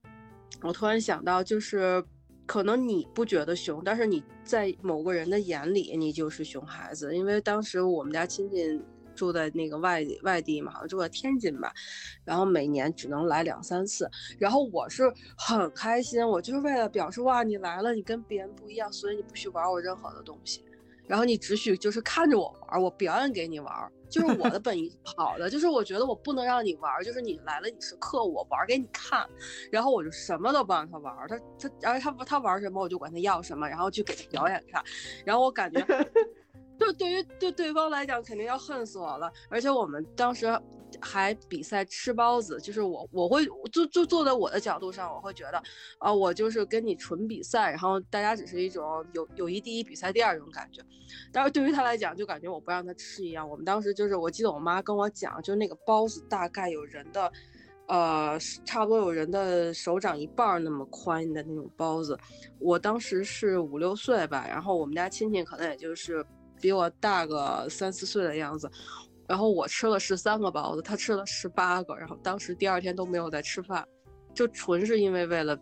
[0.62, 2.02] 我突然想到，就是
[2.46, 7.14] 可能你不觉得熊，但是你在某个人的眼里，你就是熊孩子。
[7.14, 8.82] 因为当时我们家亲戚
[9.14, 11.74] 住在那个外外地嘛，住在天津吧，
[12.24, 14.10] 然后每年只能来两三次。
[14.40, 20.64] 然后我是很开心，我就是为了表示哇，你来了，你跟别人不一样，所以你不许玩我任何的东西。
[21.08, 29.28] 然后你只许就是看着我玩儿，我表演给你玩儿，就是我的本意是好的，就是我觉得我不能让你玩儿，就是你来了你是客，我玩儿给你看，
[29.72, 34.84] 然后我就什么都不让他玩儿，他他然后他他玩什么我就管他要什么，然后去给他表演看，
[35.26, 35.86] 然后我感觉
[36.80, 40.48] 就对于对对方来讲肯定要恨死我了，而且我们当时
[41.02, 45.62] 还比赛吃包子，就是我我会就就坐在我的角度上，我会觉得
[45.98, 50.82] 啊、我就是跟你纯比赛，然后大家只是一种友友谊第一，比赛第二种感觉。
[51.32, 53.48] 但是对于他来讲，就感觉我不让他吃一样。
[53.48, 57.32] 我们当时就是，我记得我妈跟我讲，就那个包子大概有人的，
[57.88, 62.18] 呃，差不多有人的手掌一半那么宽的那种包子。
[62.60, 66.26] 我当时是五六岁吧，然后我们家亲戚可能也就是
[66.62, 68.70] 比我大个三四岁的样子。
[69.28, 73.86] 然后我吃了十三个包子，他吃了十八个，然后当时第二天都没有再吃饭。
[74.34, 75.58] 就纯是因为为了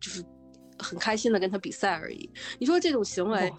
[0.00, 0.22] 就是
[0.78, 2.28] 很开心的跟他比赛而已。
[2.58, 3.52] 你说这种行为，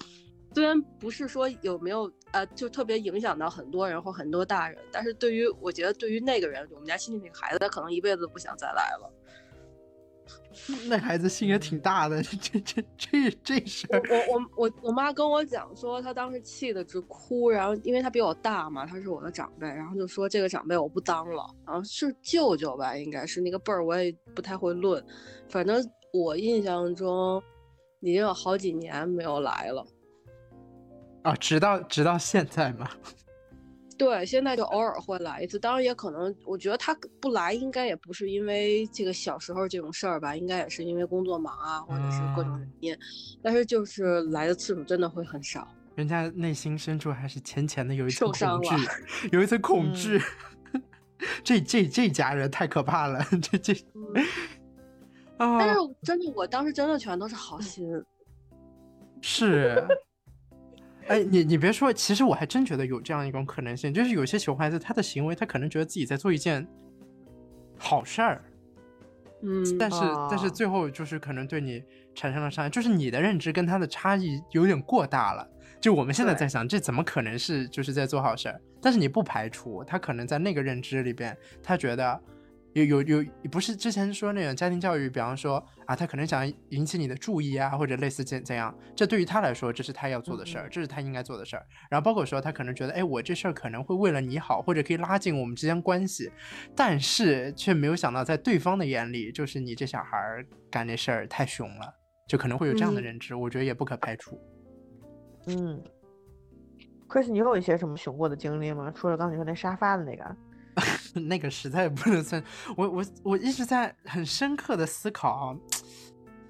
[0.53, 9.11] 虽然不是说有没有呃，就特别影响到很多人或很多大人，但是对于我觉得对于那个人，我们家亲戚那个孩子，他可能一辈子都不想再来了。
[10.89, 14.01] 那孩子心也挺大的， 这这这这事儿。
[14.29, 25.03] 我我我我妈跟我讲说，她当时气得直哭，然后因为她比我大嘛，她是我的长辈，然后就说这个长辈我不当了，然后是舅舅吧，应该是那个辈儿，我也不太会论，
[25.49, 27.41] 反正我印象中
[27.99, 29.85] 已经有好几年没有来了。
[31.23, 32.89] 啊，直到直到现在吗？
[33.99, 42.97] 对，现在就偶尔会来一次，当然也可能，我觉得他不来，应该也不是因为这个小时候这种事儿吧，应该也是因为工作忙啊，或者是各种原因，
[43.43, 45.67] 但是就是来的次数真的会很少。
[45.95, 48.69] 人家内心深处还是浅浅的有一层恐惧，
[49.33, 50.17] 有一层恐惧。
[51.43, 53.73] 这这这家人太可怕了，这 这。
[55.37, 55.59] 啊！
[55.59, 57.85] 但是真的，我当时真的全都是好心。
[59.21, 59.85] 是。
[61.09, 66.67] 哎，你你别说，其实我还真觉得有这样一种可能性，就是有些熊孩子他的行为，他可能觉得自己在做一件
[67.79, 68.43] 好事儿，
[69.41, 69.97] 嗯，但是
[70.29, 75.49] 但是最后就是可能对你产生了伤害，就是你的认知跟他的差异有点过大了。
[75.81, 78.61] 就我们现在在想，这怎么可能是就是在做好事儿？
[78.79, 82.21] 但是你不排除他可能在那个认知里边，他觉得。
[82.73, 91.65] 有有有，不是之前说那种家庭教育，比方说啊，他可能想引起你的注意啊，或者类似怎怎样，这对于他来说，这是他要做的事儿，这是他应该做的事儿。
[91.89, 96.31] 然后包括说，他可能觉得，哎，我这事儿可能会为了你好，或者可以拉近我们之间关系，
[96.75, 101.93] 但是却没有想到，在对方的眼里，就是你这小孩干这事儿太凶了，
[102.27, 103.33] 就可能会有这样的认知。
[103.33, 104.39] 我觉得也不可排除。
[105.47, 105.81] 嗯
[107.07, 108.91] ，Chris，你有一些什么熊过的经历吗？
[108.95, 110.23] 除了刚才说那沙发的那个。
[111.15, 112.43] 那个实在不能算，
[112.75, 115.57] 我我我一直在很深刻的思考，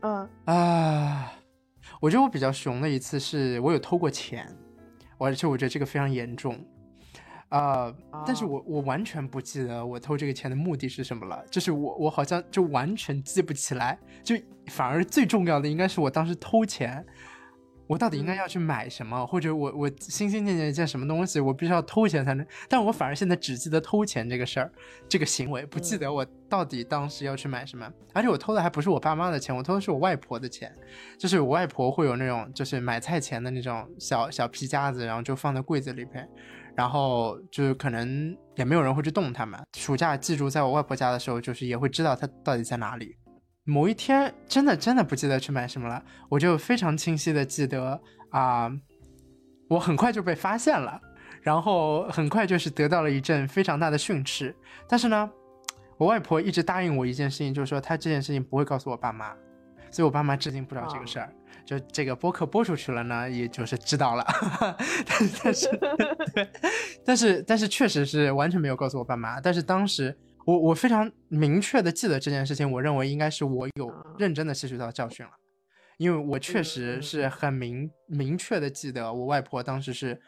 [0.01, 1.33] 嗯啊，
[2.01, 4.47] 我觉得我比较熊的一次是我有偷过钱，
[5.17, 6.59] 而且我觉得这个非常严重，
[7.49, 7.93] 啊，
[8.25, 14.35] 但是我我完全不记得我偷这个钱的目的是什么了，就是我我好像就完全记不起来，就
[14.67, 17.05] 反而最重要的应该是我当时偷钱。
[17.89, 22.45] 我到底应该要去买什么，或者我我心心念念一件什么东西，我必须要偷钱才能。
[22.67, 24.71] 但我反而现在只记得偷钱这个事儿，
[25.09, 27.91] 这个行为，不记得我到底当时要去买什么。
[28.13, 30.71] 而且我偷的还不是我爸妈的钱，我偷的是我外婆的钱，
[31.17, 36.29] 就是我外婆会有那种就是买菜钱的那种小小皮夹子，然后就放在柜子里边，
[36.75, 39.59] 然后就是可能也没有人会去动它们。
[39.75, 43.15] 暑假寄住在我外婆家的时候，就是也会知道它到底在哪里。
[43.69, 48.01] 某一天，真的真的不记得去买什么了，我就非常清晰的记得
[48.31, 48.71] 啊，
[49.69, 50.99] 我很快就被发现了，
[51.41, 54.55] 然后很快就是得到了一阵非常大的训斥。
[54.87, 55.29] 但是呢，
[55.97, 59.33] 我外婆一直答应我一件事情，就是说她这件事情不会告诉我爸妈，
[59.91, 61.31] 所以我爸妈至今不知道这个事儿。
[61.65, 64.25] 就这个播客播出去了呢，也就是知道了，
[65.43, 65.67] 但是
[66.33, 66.49] 对，
[67.05, 69.39] 但是但是确实是完全没有告诉我爸妈。
[69.39, 70.17] 但是当时。
[70.49, 75.31] 我我非常明确的记得这件事情，我认为应该是我有认真的吸取到教训了，
[75.97, 80.19] 因为我确实是很明明确的记得我外婆当时是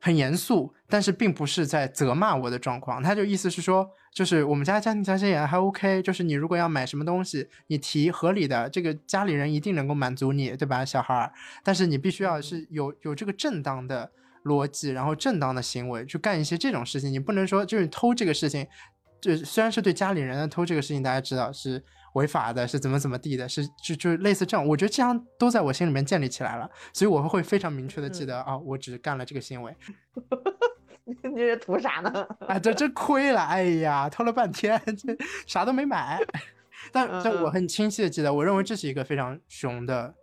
[0.00, 11.30] 很严肃，但是并不是在责骂我的状况，她就意思是说，就是我们家家庭条件也还 OK，就是你如果要买什么东西，你提合理的，这个家里人一定能够满足你，对吧，小孩儿，
[11.62, 14.10] 但是你必须要是有有这个正当的
[14.44, 18.66] 逻辑，然后正当的行为去干一些这种事情，你不能说就是偷这个事情。
[19.20, 21.82] 就虽然是对家里人的偷这个事情，大家知道是
[22.14, 29.74] 违法的，是怎么怎么地的，是就就类似这样，我觉得这样都在我心里面建立起来了，所以我会非常明确的记得啊，我只干了这个行为。
[31.06, 32.26] 你这图啥呢？
[32.46, 36.20] 啊，这真亏了，哎呀，偷了半天，这啥都没买。
[36.92, 40.14] 但但我很清晰的记得，我认为这是一个非常熊的，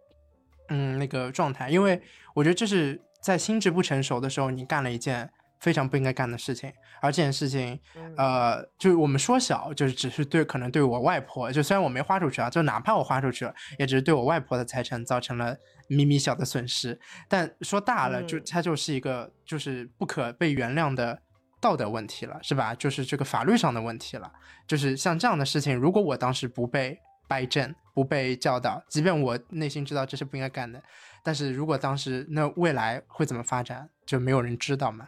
[0.70, 2.02] 嗯，那个状态，因为
[2.34, 5.30] 我觉得这是在心智不成熟的时候，你干了一件。
[5.66, 7.80] 非常不应该干的事情，而这件事情，
[8.18, 15.58] 呃，就是我们说小，就是只是对可能对我外婆，就虽然我没花出去啊，就哪怕我花出去了，也只是对我外婆的财产造成了
[15.88, 17.00] 米米小的损失。
[17.28, 21.20] 但说大了，就它就是一个就是不可被原谅的
[21.60, 22.76] 道德问题了，是吧？
[22.76, 24.32] 就是这个法律上的问题了。
[24.68, 26.96] 就是像这样的事情，如果我当时不被
[27.28, 30.80] 掰正，不被教导，即便我内心知道这是不应该干的，
[31.24, 35.08] 但是如果当时那未来会怎么发展，就没有人知道嘛。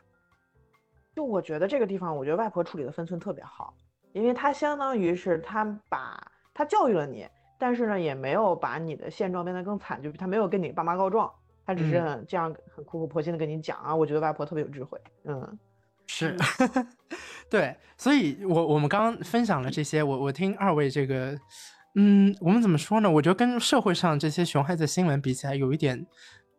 [1.17, 3.73] 就我觉得这个地方，我觉得外婆处理的分寸特别好，
[4.13, 11.27] 因为她相当于是她把她教育了你，但是呢也没有把你的现状变得更惨，就是她没有跟你爸妈告状，
[11.65, 13.95] 她只是很这样很苦口婆心的跟你讲啊。
[13.95, 15.57] 我觉得外婆特别有智慧，嗯，
[16.05, 16.37] 是，
[17.49, 21.35] 对，所以我我们刚刚分享了这些，我我听二位这个
[21.95, 23.09] 嗯，我们怎么说呢？
[23.09, 26.05] 我觉得跟社会上这些熊孩子新闻比起来，有一点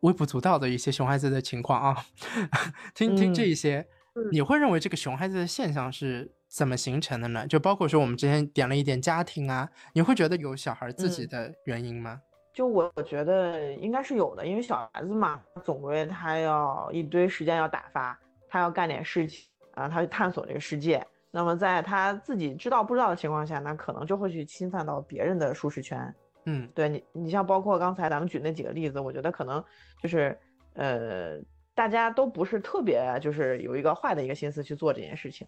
[0.01, 2.05] 微不足道的一些熊孩子的情况啊。
[2.93, 3.87] 听听这一些，
[4.31, 7.47] 你会认为这个熊孩子的现象是怎么形成的呢？
[7.47, 12.21] 就包括说我们之前点了一点家庭啊，你会觉得有小孩自己的原因吗？
[12.55, 21.07] 就我我觉得应该是有的，因为小孩子嘛，总归他要一堆时间要打发，他要干点事情啊，他去探索这个世界。
[21.31, 26.13] 那么在他自己知道不知道的情况下，那可能就会去侵犯到别人的舒适圈。
[26.47, 29.63] 嗯，对你，你像包括刚才咱们举那几个例子，我觉得可能
[30.03, 30.37] 就是
[30.73, 31.39] 呃，
[31.79, 35.47] 大家都不是特别就是有一个坏的一个心思去做这件事情。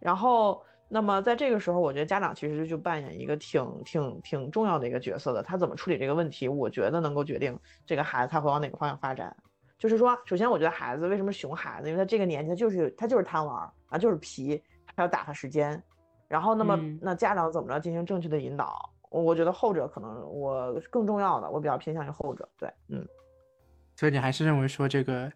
[0.00, 5.40] 然后，那么在这个时候，我觉得家长其实就扮演一个挺挺挺重要的一个角色的。
[5.40, 7.56] 他怎么处理这个问题，我觉得能够决定
[7.86, 9.32] 这个孩子他会往哪个方向发展。
[9.78, 14.60] 就是说，首先我觉得孩子为什么熊孩子，因为他这个年纪他就是他就是贪玩啊，就是皮。
[14.96, 15.80] 还要打发时间，
[16.26, 18.90] 然后那么那家长怎么着进行正确的引导？
[19.10, 22.48] 我觉得后者可能我更重要的，我比较偏向于后者。
[22.58, 23.06] 对，嗯，
[23.94, 25.32] 所以你还是认为说这个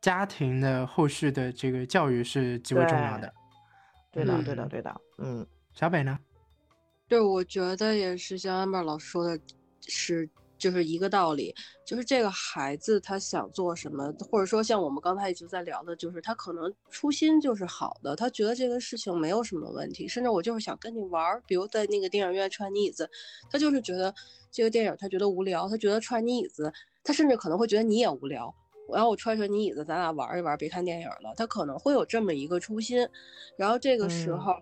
[0.00, 3.32] 家庭的后续的这个教育是极为重要的。
[4.12, 5.00] 对的，对的，对的。
[5.18, 6.18] 嗯，小北呢？
[7.08, 9.40] 对，我觉得也是像安贝老师说的，
[9.80, 10.28] 是。
[10.58, 23.06] 就是一个道理，就是这个孩子他想做什么，或者说像我们刚才一直在聊的，就是他可能初心就是好的，他觉得这个事情没有什么问题，甚至我就是想跟你玩儿，比如在那个电影院踹你椅子，
[23.50, 24.12] 他就是觉得
[24.50, 26.72] 这个电影他觉得无聊，他觉得踹你椅子，
[27.04, 28.52] 他甚至可能会觉得你也无聊，
[28.92, 33.08] 然后我踹踹你椅子，咱俩玩一玩，别看电影了，他可能会有这么一个初心，
[33.56, 34.54] 然后这个时候。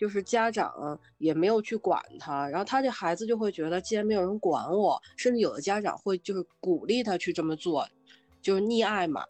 [0.00, 7.86] 就是家长也没有去管他，然后他这孩子就会觉得，既然没有人管我，甚至有的家长会就是鼓励他去这么做，
[8.40, 9.22] 就是溺爱嘛，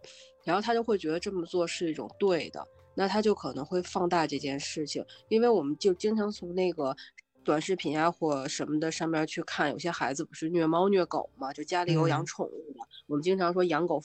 [0.45, 6.97] 然后他就会觉得这么做是一种对的，那他就可能会放大这件事情，因为我们就经常从那个
[7.45, 14.03] 短视频啊或什么的上面去看，有些孩子不是虐猫虐狗嘛，就家里有养宠物的，我们经常说养狗，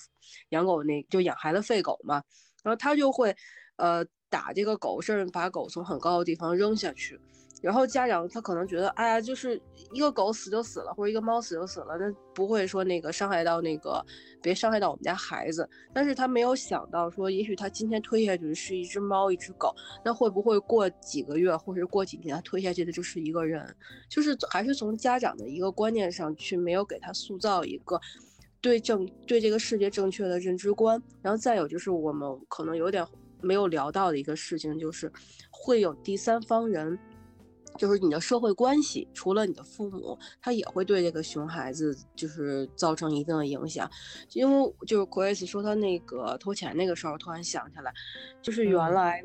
[0.50, 2.24] 养狗那就养孩子废狗嘛，
[2.64, 3.36] 然后他就会，
[3.78, 4.06] 呃。
[4.28, 7.18] 打这个狗，甚至把狗从很高的地方扔下去，
[7.66, 9.60] 然后家长他可能觉得，哎呀，就是
[9.92, 14.06] 一个狗死就死了，或者一个猫死就死了，那不会说那个伤害到那个，
[14.40, 15.68] 别伤害到我们家孩子。
[15.92, 23.66] 但是他没有想到说，也许他今天推下去的是一只猫，一只狗，那会不会过几个月，或者过几年，他推下去的就是一个人？
[24.08, 28.00] 就是还是从家长的一个观念上去，没有给他塑造一个
[28.62, 31.02] 对正对这个世界正确的认知观。
[31.24, 33.04] 然后再有就是我们可能有点。
[33.42, 35.12] 没有聊到的一个事情就是，
[35.52, 36.98] 会有第三方人，
[37.78, 43.90] 就是你的社会关系，除了你的父母，他也会对这个熊孩子就是造成一定的影响。
[44.34, 47.94] 因为就是 Chris 说他那个偷钱那个时候，突然想起来，
[48.42, 49.24] 就是原来。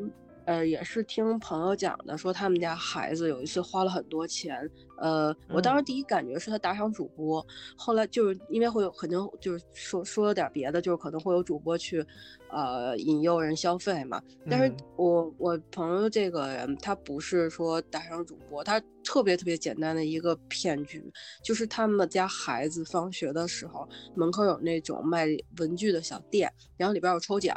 [0.50, 4.68] 呃，也是听朋友讲的，说他们家孩子有一次花了很多钱。
[4.98, 7.46] 呃，我当时第一感觉是他打赏主播，
[7.76, 12.04] 后来就是因为会有可能就是说说了点别的，就是可能会有主播去，
[12.50, 14.20] 呃，引诱人消费嘛。
[14.50, 21.00] 但是我我朋友这个人，他不是说打赏主播，他特别特别简单的一个骗局，
[21.44, 25.28] 就是他们家孩子放学的时候，门口有那种卖
[25.58, 27.56] 文具的小店，然后里边有抽奖。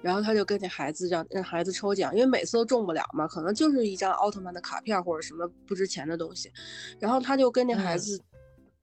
[0.00, 6.50] 然后他就跟那孩子让让孩子抽奖，因为每次都中不了嘛，可能就是一张奥特曼的卡片或者什么不值钱的东西。
[7.00, 8.20] 然后他就跟那孩子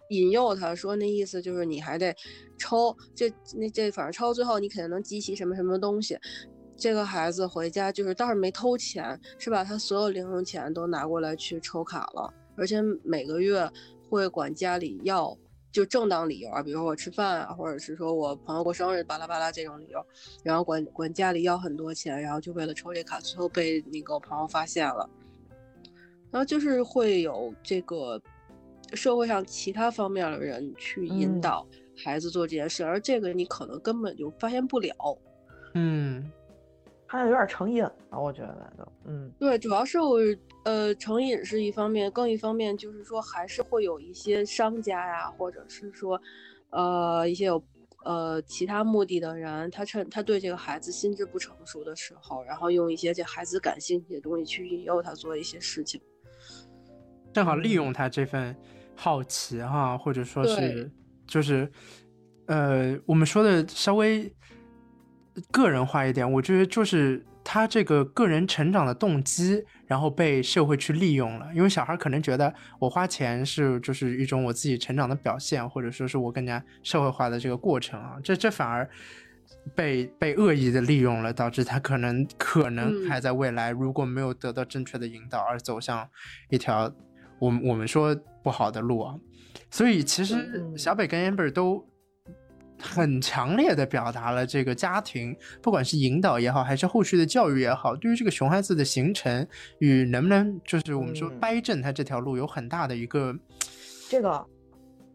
[0.09, 2.13] 引诱他说，那意思就是你还得
[2.57, 6.17] 抽，这那这反正抽最后你肯定能集齐什么什么东西。
[6.77, 13.71] 这个孩子回家就是倒是没偷钱，是把他所有零用钱都拿过来去抽卡了，而且每个月
[14.09, 15.37] 会管家里要。
[15.75, 20.01] 就正当理由啊，比如说我吃饭啊，或者是说我朋友过生日，巴拉巴拉这种理由，
[20.41, 25.09] 然后管管家里要很多钱，然后就为了抽这卡，最后被那个朋友发现了，
[26.31, 28.21] 然后就是会有这个
[28.93, 31.67] 社会上其他方面的人去引导
[31.97, 34.95] 孩子做这件事，而这个你可能根本就发现不了，
[35.73, 36.31] 嗯。
[37.17, 40.17] 他有点成瘾了，我觉得都，嗯，对，主要是我，
[40.63, 46.19] 呃，成瘾是一方面，更一方面就是说，还是会有一些商家呀，或者是说，
[46.71, 47.63] 呃，一些有，
[48.03, 56.01] 呃，其他目的的人，他趁他对这个孩子心智不成熟的时候，然后用一些这孩子感兴趣的东西去引诱他做一些事情，
[57.33, 58.55] 正好利用他这份
[58.95, 60.91] 好奇哈，或者说是，
[61.27, 61.71] 就是，
[62.47, 64.31] 呃，我们说的稍微。
[65.51, 71.47] 个人化一点，我觉得就是他这个个人成长的动机，然后被社会去利用了。
[71.53, 78.89] 因为小孩可能觉得我花钱是就是一种我自己成长的表现，或者说是我更加社会化的这个过程啊，这这反而
[79.75, 86.07] 被被恶意的利用了，导致他可能可能还在未来如果没有得到正确的引导而走向
[86.49, 86.91] 一条
[87.39, 89.15] 我们我们说不好的路啊。
[89.69, 91.85] 所以其实嗯小北跟 Amber 都
[92.79, 99.47] 很强烈的表达了这个家庭，不管是引导也好，还是后续的教育也好，对于这个熊孩子的形成
[99.79, 101.39] 与能不能就是我们说嗯。
[101.39, 103.35] 掰正他这条路有很大的一个
[104.09, 104.45] 这个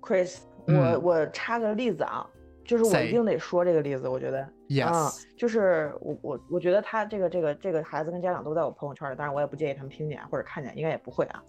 [0.01, 1.03] ，Chris，我、嗯。
[1.03, 2.27] 我插个例子啊，
[2.65, 4.43] 就是我一定得说这个例子，我觉得，
[4.85, 11.43] 啊 yes，，就是我我我觉得他这个这个这个孩子跟家长都在我朋友圈里，当然我也不介意他们听见或者看见，应该也不会啊。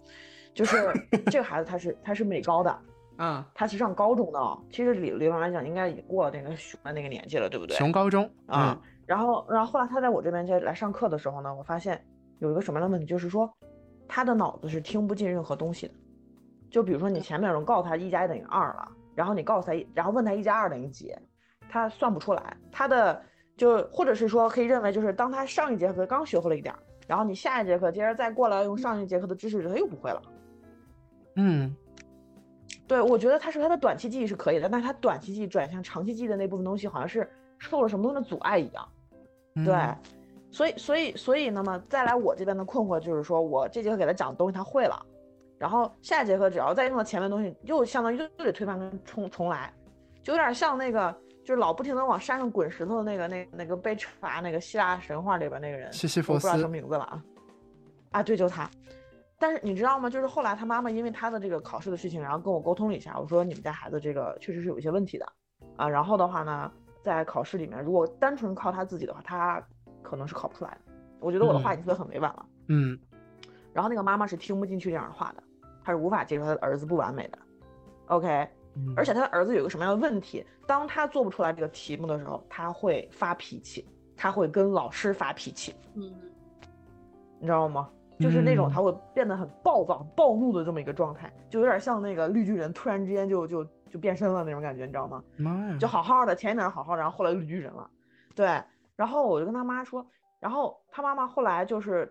[0.54, 0.76] 就是
[1.30, 2.78] 这个孩子他是他是美高的，
[3.18, 7.76] 嗯，他是上高中的哦，其实理理论来讲应该已经过了那个熊的那个年纪了，对不对？
[7.76, 12.02] 熊高中啊，然后然后后来他在我这边就来上课的时候呢，我发现
[12.38, 13.52] 有一个什么样的问题，就是说
[14.08, 15.94] 他的脑子是听不进任何东西的。
[16.70, 21.14] 就比如说你前面有人告诉他一加一等于二了，然后你告诉他，然后问他一加二等于几，
[21.68, 22.56] 他算不出来。
[22.70, 23.22] 他的
[23.56, 30.22] 就或者是说可以认为就是当他上一节课刚学会了一点儿，然后你下一节课接着再过来用上一节课的知识，他又不会了。
[31.36, 31.76] 嗯
[32.86, 37.28] 对，我觉得他是他的短期记忆是可以的，但是他短期记忆转向长期记忆的那部分东西，好像是
[37.58, 38.88] 受了什么东西的阻碍一样。
[39.54, 39.74] 嗯，对，
[40.50, 45.00] 所以所以所以那么再来我这边的困惑就是说我这节课给他讲的东西他会了，
[45.58, 49.72] 然后下一节课只要再用到前面的东西，又相当于又又得推翻跟重重来，
[50.22, 51.14] 就有点像那个
[51.44, 57.22] 就是老不停的往山上滚石头的那个那那个被罚那个希腊神话里边那个人，西西弗斯我不知道什么名字了啊，
[58.10, 58.68] 啊对，就他。
[59.42, 60.08] 但是你知道吗？
[60.08, 65.26] 就是后来他妈妈因为他的这个考试的事情，然后跟我沟通了一下，我说你们家孩子这个确实是有一些问题的
[65.76, 65.88] 啊。
[65.88, 66.70] 然后的话呢，
[67.02, 69.60] 在考试里面，如果单纯靠他自己的话，他
[70.00, 70.92] 可能是考不出来的。
[71.18, 72.46] 我觉得我的话已经说得很委婉了。
[72.68, 72.96] 嗯
[73.72, 75.42] 然后那个妈妈是听不进去这样的话的，
[75.82, 77.38] 她是无法接受她的儿子不完美的。
[78.06, 80.46] OK，嗯，而且他的儿子有一个什么样的问题？
[80.68, 86.02] 当他做不出来这个题目的时候，他会发脾气，他会跟老师发脾气，嗯，
[87.40, 87.90] 你知道吗？
[88.22, 95.22] 就是那种嗯他会变得很暴躁、暴怒的这么一个状态，就有点像那个绿巨人突然之间就就就变身了那种感觉，你知道吗？
[95.36, 97.90] 妈呀，就好好的，前一点好好的，然后后来绿巨人了，
[98.34, 98.62] 对，
[98.96, 100.06] 然后我就跟他妈说，
[100.40, 102.10] 然后他妈妈后来就是，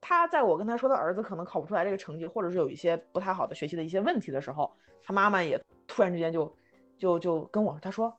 [0.00, 4.72] 他在我跟他说他儿子可能考不出来这个成绩，或者是有一些不太好的学习的一些问题的时候，
[5.04, 6.52] 他妈妈也突然之间就
[6.98, 8.12] 就就跟我他说，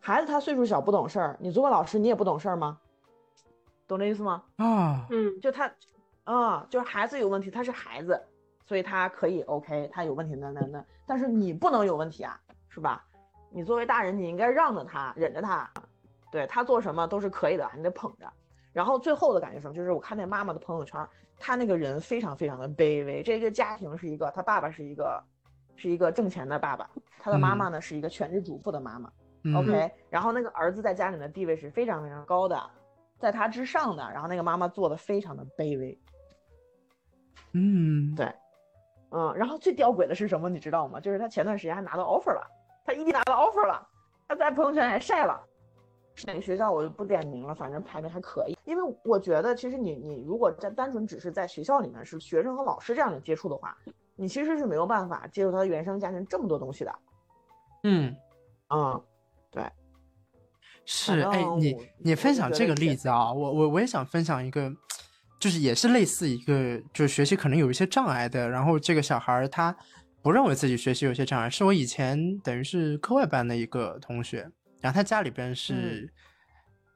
[0.00, 2.78] 孩子他岁数小不懂事儿，你作为老师你也不懂事儿吗？
[3.86, 4.42] 懂这意思吗？
[4.56, 5.70] 啊，嗯，就他，
[6.34, 8.20] 啊、就是孩子有问题，他是孩子，
[8.66, 13.02] 所以他可以 OK，他有问题那那那，但是你不能有问题啊，是吧？
[13.50, 15.70] 你作为大人，你应该让着他，忍着他，
[16.30, 18.30] 对他做什么都是可以的，你得捧着。
[18.74, 19.72] 然后最后的感觉什么？
[19.72, 21.02] 就是我看那妈妈的朋友圈，
[21.38, 23.22] 她那个人非常非常的卑微。
[23.22, 25.24] 这个家庭是一个，他爸爸是一个
[25.76, 29.10] 是一个挣钱的爸爸，他的妈妈呢是一个全职主妇的妈妈。
[29.44, 32.70] 嗯 OK，然后那个儿子在家里的地位是非常非常高的，
[33.18, 35.98] 在他之上的，然后那个妈妈做的非常的卑微，
[37.52, 38.32] 嗯，对，
[39.10, 41.00] 嗯，然后最吊诡的是什么，你知道吗？
[41.00, 42.46] 就是他前段时间还拿到 offer 了，
[42.84, 43.86] 他异地拿到 offer 了，
[44.26, 45.40] 他在朋友圈还晒了，
[46.14, 48.56] 是哪个学校我就不点名了，反正排名还可以。
[48.64, 53.76] 因为我觉得，其实你你如果在单纯只是在学校里面是学生和老师这样的接触的话，
[54.14, 56.98] 你其实是没有办法接触他的原生家庭这么多东西的，
[57.84, 58.14] 嗯。
[58.70, 59.02] 嗯，
[60.84, 64.70] 是，哎，你你分享这个例子啊，我我我也想分享一个，
[65.38, 69.74] 就是也是类似一个，就是学习可能有一些障碍的，然后这个小孩儿他
[70.22, 76.12] 不认为自己学习有些障碍，是我以前等于是课外班的一个同学，然后他家里边是、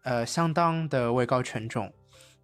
[0.05, 1.93] 呃相当的位高权重，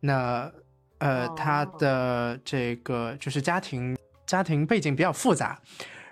[0.01, 0.51] 那
[0.99, 1.77] 呃他哦。
[1.79, 3.97] 的这个就是家庭
[4.27, 5.61] 家庭背景比较复杂，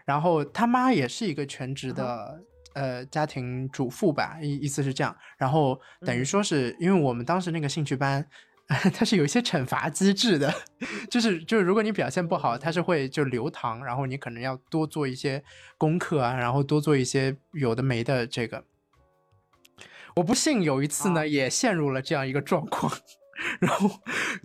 [0.04, 2.40] 然后他妈也是一个全职的、
[2.74, 5.16] 呃家庭主妇吧，意意思是这样。
[5.38, 6.24] 然后等于嗯。
[6.24, 8.26] 说是、因为我们当时那个兴趣班，
[8.92, 10.52] 它是有一些惩罚机制的，
[11.08, 15.42] 就是就是如果你表现不好，它是会就留堂，然后你可能要多做一些
[15.78, 18.64] 功课啊，然后多做一些有的没的这个。
[20.16, 22.90] 我不幸有一次呢，啊也陷入了这样一个状况。
[23.60, 23.90] 然后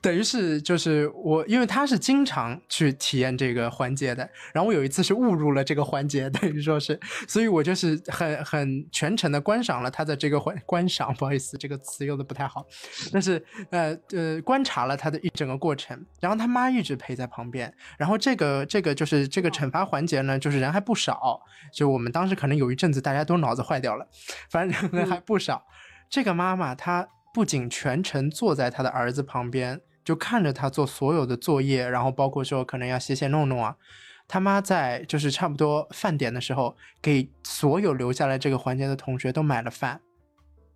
[0.01, 12.65] 等于是就是我，因为他是经常去体验这个环节的，然后我有一次是误入了这个环节， 等于说是，所以我就是很很全程的观赏了他的这个环观赏，不好意思，这个词用的不太好，
[13.11, 21.41] 但是呃呃观察了他的一整个过程，然后他妈一直陪在旁边，然后这个这个就是这个惩罚环节呢，就是人还不少，
[21.73, 24.07] 就我们当时可能有一阵子大家都脑子坏掉了，
[24.49, 25.65] 反正人还不少。
[26.09, 33.75] 这个妈妈她不仅全程坐在他的儿子旁边，就看着他做所有的作业，然后包括说可能要写写弄弄啊。
[34.27, 40.01] 他妈在就是差不多饭点的时候，给所有留下来这个环节的同学都买了饭，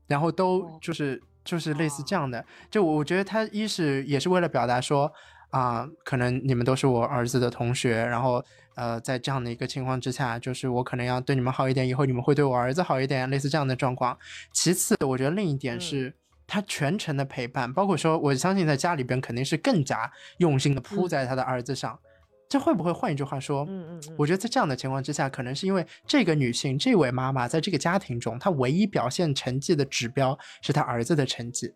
[0.07, 2.45] 然后都哦就是就是类似这啊样的。
[2.69, 5.11] 就我觉得他一是也是为了表达说。
[5.51, 8.43] 啊、可能你们都是我儿子的同学，然后
[8.75, 14.17] 呃，在这样的一个情况之下，就是我可能要对你们好一点，以后你们会对我儿子好一点，类似这样的状况。
[14.51, 16.13] 其次，我觉得另一点嗯是。
[16.47, 21.99] 他全程的陪伴，包括说，我相信在家里边肯定是更加用心的扑嗯在他的儿子上。
[22.47, 31.73] 这会不会换一句话说，嗯嗯嗯，我觉得在这样的情况之下，可能是因为这个女性，这位妈妈在这个家庭中，她唯一表现成绩的指标是她儿子的成绩。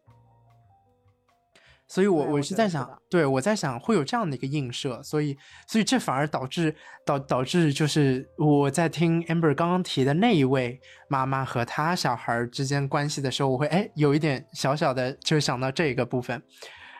[1.90, 5.36] 所以我，我是在想对我在想会有这样的一个映射，所以，
[5.68, 6.74] 所以这反而导致
[7.04, 10.80] 导导致就是我在听 Amber 刚刚提的那一位
[11.10, 16.42] 妈妈和她小孩儿之间关系的时候，我会哎有一点小小的就想到这个部分。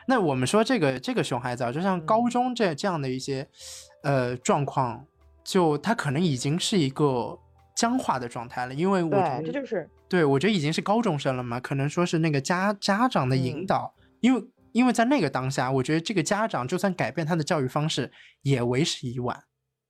[0.08, 2.30] 那我们说这个这个熊孩子啊，就像高嗯。
[2.30, 3.46] 中这这样的一些
[4.02, 5.06] 呃状况，
[5.44, 7.38] 就他可能已经是一个
[7.76, 9.88] 僵化的状态了，因为我觉对，这得就是。
[10.08, 13.66] 对我觉得已经是高中生了嘛，可能说是那个家家长的引嗯。
[13.66, 14.42] 导，因为
[14.72, 18.10] 因为在那个当下，我觉得这个家长就算改变他的教育方式，
[18.42, 19.42] 也为时已晚。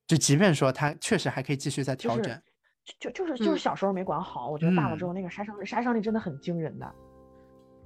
[0.06, 2.36] 就即便说他确实还可以继续再调整，
[2.98, 6.92] 就就是就是嗯小时候没管好，我觉得大了之嗯后那个杀伤力杀伤力真的很惊人的。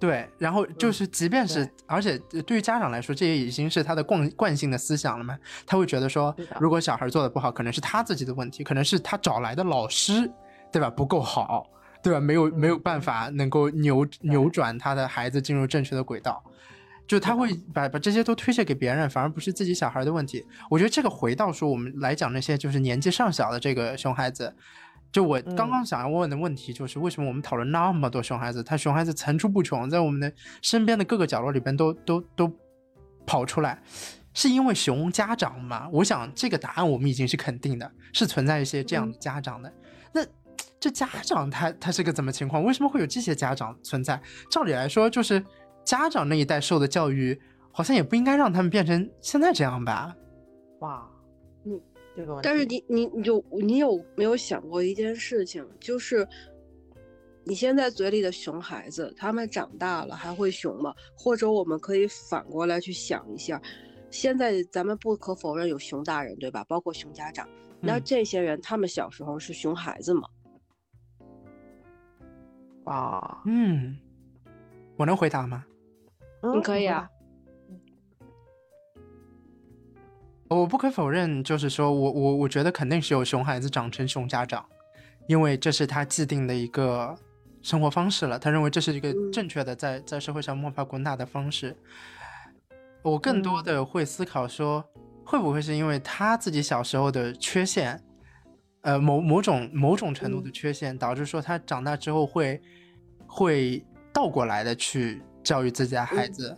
[0.01, 5.38] 对，然后就嗯是，即便是，对而且呃对于家长来说，这也已经是他的惯惯性的思想了嘛。
[5.66, 10.30] 他会觉得说，如果小孩做的不好，可能是他自己的问题，可能是他找来的老师，
[10.72, 11.70] 对吧，不够好，
[12.03, 12.18] 对吧？
[12.18, 16.42] 没有没有办嗯法能够扭扭转他的孩子进入正确的轨道，
[17.07, 20.44] 就他会把把这些都推卸给别人，反而不是自己小孩的问题。
[20.70, 24.55] 我觉得这个回到说我们来讲那些就是年纪尚小的这个熊孩子，
[25.12, 28.62] 就我刚嗯刚想要问的问题就是，为什么我们讨论那么多熊孩子？
[28.62, 30.32] 他熊孩子层出不穷，在我们的
[30.62, 32.50] 身边的各个角落里边都都都
[33.26, 33.82] 跑出来，
[34.32, 35.88] 是因为熊家长吗？
[35.92, 39.72] 我想这个答案我们已经是肯定的，是存在一些这样的家长的。
[40.12, 40.24] 那
[40.80, 42.64] 这家长他他是个怎么情况？
[42.64, 44.20] 为什么会有这些家长存在？
[44.50, 45.42] 照理来说，就是
[45.85, 47.39] 家长那一代受的教育，
[47.70, 50.16] 好像也不应该让他们变成现在这样吧？
[50.80, 51.09] 哇，
[51.64, 51.80] 嗯，
[52.16, 52.49] 这个问题。
[52.49, 56.26] 但是你你你就你有没有想过一件事情，就是
[57.45, 60.95] 你现在嘴里的熊孩子，他们长大了还会熊吗？
[61.14, 63.61] 或者我们可以反过来去想一下，
[64.11, 66.64] 现在咱们不可否认有熊大人，对吧？
[66.64, 67.49] 包括熊家长，
[67.80, 70.22] 那嗯这些人他们小时候是熊孩子吗？
[72.85, 73.97] 啊，嗯，
[74.97, 75.64] 我能回答吗？
[76.53, 77.09] 嗯可以啊
[80.49, 84.64] 我不可否认，就是说我我我觉得肯定是有熊孩子长成熊家长，
[85.26, 87.16] 因为这是他既定的一个
[87.62, 89.32] 生活方式了，他认为这是一个嗯。
[89.32, 91.74] 正确的在在社会上摸爬滚打的方式。
[93.03, 93.64] 我更多嗯。
[93.64, 94.84] 的会思考说，
[95.24, 98.01] 会不会是因为他自己小时候的缺陷，
[98.82, 100.53] 呃，某某种某种程度的嗯。
[100.53, 102.62] 缺陷，导致说他长大之后会
[103.26, 106.57] 会倒过来的去教育自己的孩嗯子，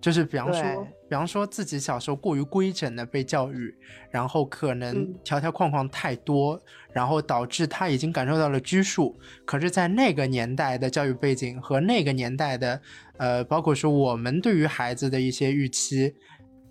[0.00, 3.74] 就是比方说，比方说自己小时候过于规整的被教育，
[4.10, 6.60] 然后可能嗯条条框框太多，
[6.92, 9.18] 然后导致他已经感受到了拘束。
[9.44, 12.80] 可是，在那个年代的教育背景和那个年代的，
[13.16, 16.14] 呃，包括说我们对于孩子的一些预期，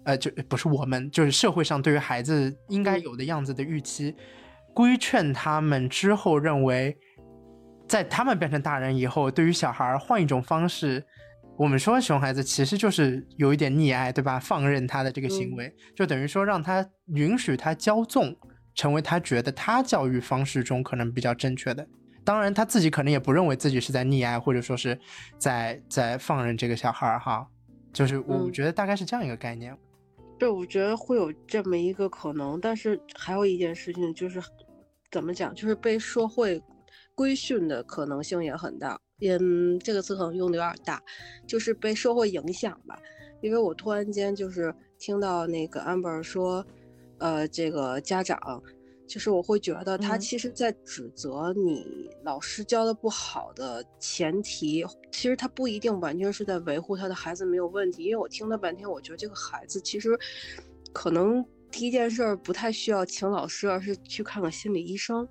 [0.06, 4.16] 呃，就不是我们，就是社会上对于孩子应该嗯有的样子的预期，
[4.74, 6.98] 规劝他们之后认为，
[7.90, 11.04] 在他们变成大人以后，对于小孩儿换一种方式。
[11.58, 14.40] 我们说熊孩子其实就是有一点溺爱，对吧？
[14.40, 18.36] 放任他的这个行嗯为，就等于说让他允许他骄纵，
[18.76, 21.88] 成为他觉得他教育方式中可能比较正确的。
[22.24, 25.00] 当然，他自己可能也不认为自己是在溺爱，或者说是
[25.40, 27.48] 在在放任这个小孩儿哈。
[27.92, 29.76] 就是我嗯觉得大概是这样一个概念。
[30.38, 34.40] 对，我觉得会有这么一个可能，但是还有一件事情就是，
[35.10, 36.62] 怎么讲，就是被社会
[37.16, 39.00] 规训的可能性也很大。
[39.20, 41.02] 嗯，这个词可能用的有点大，
[41.48, 43.00] 就是被社会影响吧。
[43.42, 46.66] 因为我突然间就是听到那个 Amber 说，
[47.20, 48.40] 呃，这个家长，
[49.08, 58.04] 就是我会觉得他嗯其实在指责你老师教的不好的前提，其实他不一定完全是在维护他的孩子没有问题。
[58.04, 60.18] 因为我听了半天，我觉得这个孩子其实
[60.94, 65.28] 可能第一件事儿不太需要请老师，而是去看看心理医生。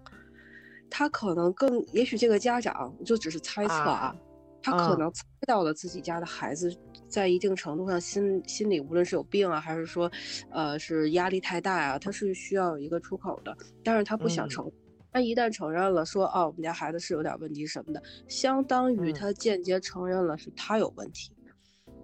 [0.90, 4.16] 他可能更，也许这个家长就只是猜测啊，啊
[4.62, 6.74] 他可嗯能猜到了自己家的孩子
[7.08, 10.10] 在一定程度上心心里无论是有病啊，还是说，
[10.50, 14.72] 呃，是压力太大啊，他是需要有一个出口的，但是他不想嗯承。
[15.12, 21.32] 他一旦承认了说，哦，我们家孩子是有点问题什么的，相当于嗯他间接承认了是他有问题。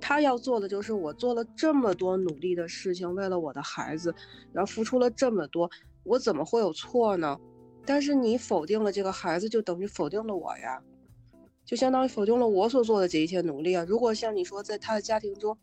[0.01, 4.15] 他要做的就是我做了这么多努力的事情，为了我的孩子，
[4.53, 5.71] 然后付出了这么多，
[6.05, 7.39] 我怎么会有错呢？
[7.85, 10.83] 但是你否定了这个孩子，就等于否定了我呀，
[11.65, 13.85] 就相当于否定了我所做的这一切努力啊。
[13.89, 15.57] 如果像你说，在他的家庭中，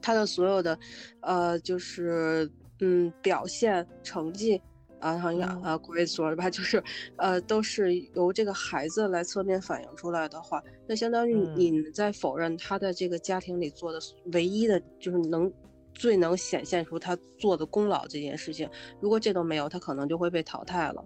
[0.00, 0.78] 他的所有的，
[1.20, 4.60] 呃，就是嗯表现成绩。
[5.00, 6.82] 啊，好像啊，Grace 说的吧，就是，
[7.18, 14.00] 呃，都是由这个孩子来侧面反映出来的话，那相当于你在否认他的这个家庭里做的
[14.32, 15.52] 唯一的，就是能
[15.94, 18.68] 最能显现出他做的功劳这件事情。
[19.00, 21.04] 如果这都没有，他可能就会被淘汰了。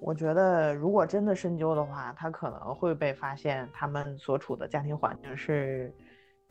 [0.00, 5.92] 我觉得，如果真的深究的话，他可能会被发现他们所处的家庭环境是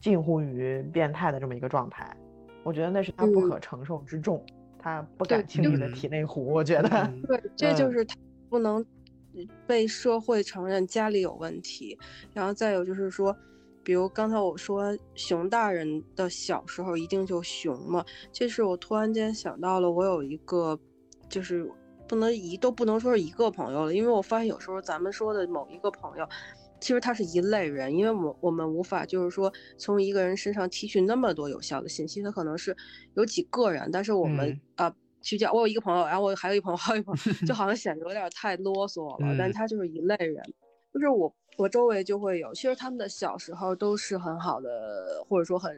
[0.02, 2.16] 近乎于变态的这么一个状态。
[2.64, 4.46] 我觉得那是他不可承受之重。
[4.80, 6.90] 他不敢轻易的提内湖，我觉得，
[7.28, 8.16] 对，这就是他
[8.48, 8.86] 不能
[9.66, 11.98] 被社会承认家里有问题。
[12.34, 13.36] 然后再有就是说，
[13.84, 20.80] 比如刚才我说熊大人的小时候一定就熊嘛，这是我突然间想到了，我有一个
[21.28, 21.70] 就是
[22.08, 26.28] 不能一都不能说是一个朋友了，因为我发现有时候咱们说的某一个朋友。
[26.80, 32.78] 其实他是一类人，因为我我们无法就是说从一个人身上提取那么多有效的信息，他可能是
[33.16, 40.36] 有几个人，但是我们啊去讲，我有一个朋友，然后我还有一朋友，还有一朋友，就 好像显得有点太啰嗦了，但他就是一类人，
[40.94, 45.76] 就是我我周围就会有，其实他们的小时候都是很好的，或者说很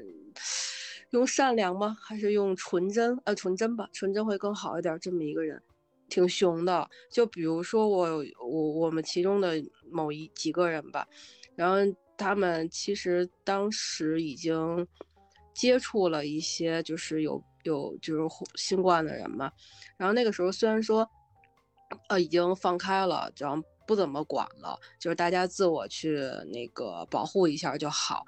[1.11, 1.95] 用善良吗？
[2.01, 3.17] 还是用纯真？
[3.23, 5.63] 呃，纯真吧，纯真会更好一点，这么一个人。
[6.09, 11.07] 挺凶的，就比如说我我我们其中的某一几个人吧，
[11.55, 11.75] 然后
[12.17, 14.85] 他们其实当时已经
[15.53, 19.51] 接触了一些就是有有就是新冠的人嘛，
[19.97, 21.09] 然后那个时候虽然说
[22.07, 26.19] 呃已经放开了，然后不怎么管了，就是大家自我去
[26.51, 28.25] 那个保护一下就好。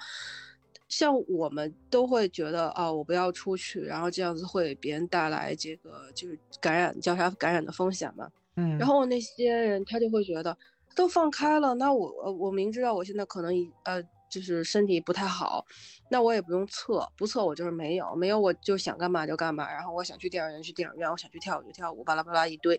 [0.91, 8.29] 像我们都会觉得啊，我不要出去，然后这样子会给别人带来这个就是感染，交叉感染的风险嘛。
[8.57, 10.55] 嗯，然后那些人他就会觉得
[10.93, 15.65] 都放开了，那我呃我明知道我现在可能一呃就是身体不太好，
[16.09, 22.77] 那我也不用测，不测我就是没有，没有我就想干嘛就干嘛，然后我想去电影院去电影院，我想去跳舞就跳舞，巴拉巴拉一堆。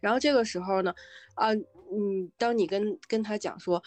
[0.00, 0.92] 然后这个时候呢，
[1.36, 3.80] 啊嗯，当你跟跟他讲说。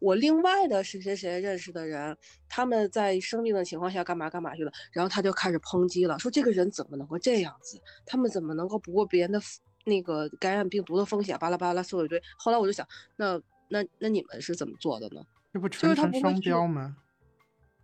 [0.00, 2.16] 我另外的谁谁谁认识的人，
[2.48, 9.40] 他们在生病的情况下干嘛干嘛去了，然后他就开始抨击了，说这个人怎么能够这样子，他们怎么能够不顾别人的
[9.84, 12.20] 那个感染病毒的风险，巴拉巴拉说一堆。
[12.36, 12.86] 后来我就想，
[13.16, 15.22] 那那那你们是怎么做的呢？
[15.52, 16.96] 这不纯纯双标吗？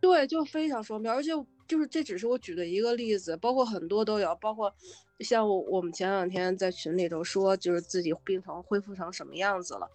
[0.00, 1.30] 对，就非常双标，而且
[1.66, 4.72] 就是这只是我举的一个例子，包括很多都有，包括
[5.20, 9.90] 像我我们前两天在群里头说，就是自己病程恢复成什么样子了。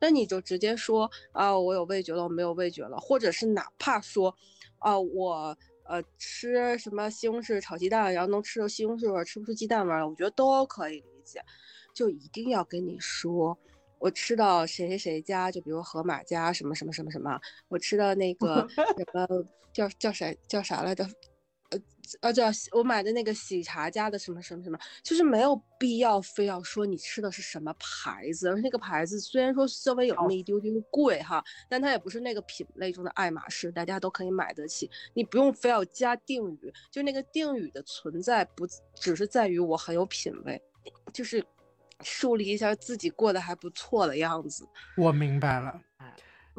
[0.00, 4.34] 那你就直接说啊，我有味觉了，我没有味觉了，或者是哪怕说，
[4.78, 11.40] 啊，我呃吃什么西红柿炒鸡蛋，然后能吃到西红柿味，吃不出鸡蛋味了，我觉得都可以理解。
[11.94, 13.56] 就一定要跟你说，
[13.98, 18.66] 我吃到谁谁谁家，就比如河马家什么什么什么什么，我吃到那个
[18.96, 19.26] 什么
[19.72, 21.08] 叫叫谁叫啥来着？
[22.20, 34.90] 呃，呃，叫我买的那个喜茶家的什么什么什么，就是没有必要非要说你吃的是什么牌子，而那个牌子虽然说稍微有那么一丢丢贵哈，但它也不是那个品类中的爱马仕，大家都可以买得起。
[35.14, 40.60] 你不用非要加定语，就那个定语的存在不只是在于我很有品味，
[41.12, 41.44] 就是
[42.02, 44.68] 树立一下自己过得还不错的样子。
[44.96, 45.80] 我明白了，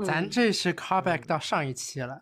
[0.06, 2.22] 咱这是 callback 到上一期了。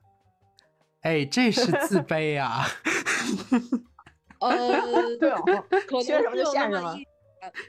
[1.05, 2.65] 哎，这是自卑啊！
[4.41, 5.43] 呃，对哦，
[6.03, 6.97] 缺什么就献什么。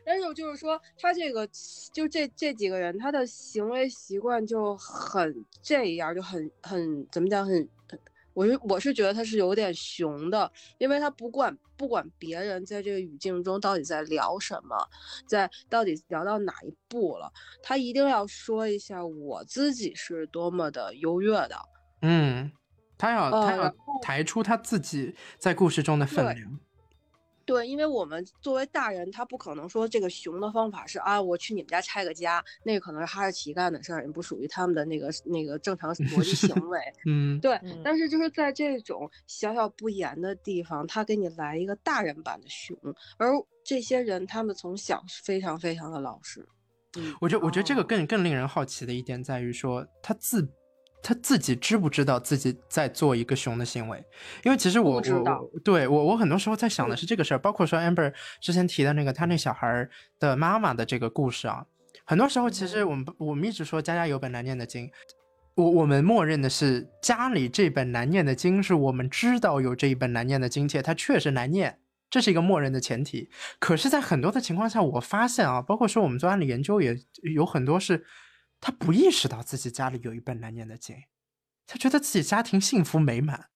[0.07, 1.47] 但是就是说，他这个
[1.93, 7.45] 就这这几个人，他的行为习惯就很这样，就很很怎么讲？
[7.45, 7.68] 很，
[8.32, 14.74] 我是我是觉得他是有点熊的，因为他不管不管别人在这个语境中到底在聊什么，
[15.28, 17.30] 在到底聊到哪一步了，
[17.62, 21.57] 他一定要说一下我自己是多么的优越的。
[22.01, 22.51] 嗯。
[22.99, 26.61] 他要他要抬出他自己在故事中的分量。
[27.44, 36.80] 对，因为我们作为大人，他不可能说这个熊的方法是啊，我去你们家拆个家，那个可能是哈士奇干的事儿，也不属于他们的那个那个正常逻辑行为。
[37.07, 37.57] 嗯，对。
[37.84, 42.76] 但是就是在这种小小不言的地方，他给你来一个大人版的熊，
[43.16, 43.30] 而
[43.62, 46.44] 这些人他们从小非常非常的老实。
[46.99, 50.49] 嗯，我觉得我觉得这个更更令人好奇的一点在于说他自。
[51.07, 54.04] 他自己知不知道自己在做一个熊的行为？
[54.42, 59.88] 因为其实我我对我我很多时候在想的是这个事儿，包括说 Amber 之前提的那个他那小孩
[60.18, 61.64] 的妈妈的这个故事啊，
[62.04, 64.90] 很多时候其实我们我们一直说家家有本难念的经，
[65.54, 71.78] 我我们默认的是家里这本难念的经是我们知道有这一本难念的经且它确实难念，
[72.11, 73.30] 这是一个默认的前提。
[73.61, 76.98] 可是，在很多的情况下，我发现啊，包括说我们做案例研究也
[77.32, 78.04] 有很多是。
[78.61, 80.96] 他不意识到自己家里有一本难念的经，
[81.66, 83.48] 他觉得自己家庭幸福美满，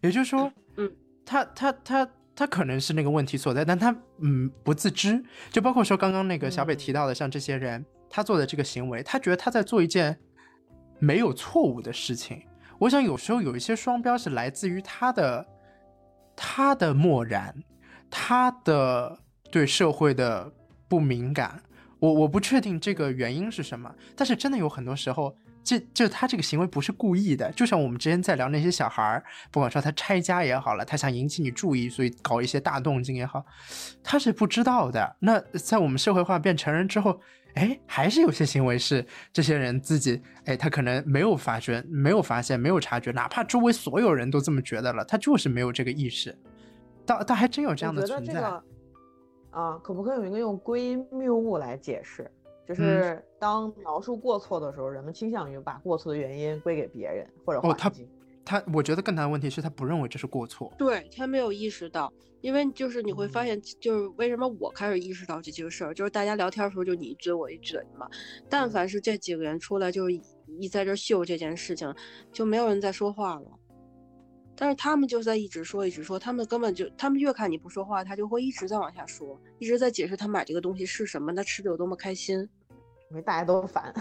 [0.00, 0.92] 也就是说，嗯，
[1.24, 5.24] 他他他他可能是那个问题所在，但他嗯不自知。
[5.50, 10.18] 就包括说刚刚那个小北提到的，像这些人，他做的这个行为，他觉得他在做一件
[10.98, 12.42] 没有错误的事情。
[12.78, 15.46] 我想有时候有一些双标是来自于他的
[16.36, 17.54] 他的漠然，
[18.10, 19.18] 他的
[19.50, 20.52] 对社会的
[20.88, 21.62] 不敏感。
[22.02, 25.32] 我我不确定这个原因是什么，但是真的有很多时候，
[25.62, 27.48] 这就他这个行为不是故意的。
[27.52, 29.22] 就像我们之前在聊那些小孩儿，
[29.52, 33.46] 不管说他拆家也好了，他想引起你注意，所以搞一些大动静也好，
[34.02, 35.14] 他是不知道的。
[35.20, 37.20] 那在我们社会化变成人之后，
[37.54, 46.36] 哎，还是有些行为是这些人自己，哎，他可能没有发觉、没有发现、没有察觉，哪怕周围所有人都这么觉得了，他就是没有这个意识。
[47.06, 48.42] 倒倒还真有这样的存在。
[49.52, 52.28] 啊，可不可以用一个用归因谬误来解释？
[52.66, 58.08] 就是当描述过错的时候，人们倾向于把过错的原因归给别人或者环境。
[58.44, 62.12] 他他，我觉得更大的问题是他不认为这是过错，对他没有意识到。
[62.40, 68.08] 因为就是你会发现，就是为什么我开始意识到这件事儿，就是大家聊天的时候就你一嘴我一嘴嘛。
[68.48, 70.20] 但凡是这几个人出来就是
[70.58, 71.94] 一在这秀这件事情，
[72.32, 73.46] 就没有人再说话了。
[74.54, 82.38] 但是他们就在一直说，一直说，他们根本就，他们越看你不说话，他就会一直在往下说，一直在解释他买这个东西是什么，他吃的有多么开心，
[83.10, 83.92] 因为大家都烦，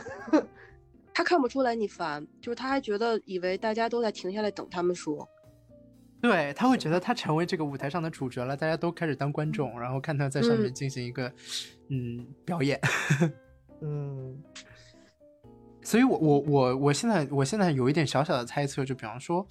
[1.13, 5.27] 他看不出来你烦，就是他还觉得以为大家都在停下来等他们说，
[6.21, 11.31] 对他会觉得他成为这个舞台上的主角了，大家都开始当观众，然后看他在上面进行一个
[11.89, 12.79] 嗯表演，
[13.81, 14.43] 嗯。
[15.83, 19.45] 所以，我我我我现在我现在有一点小小的猜测，就比方说，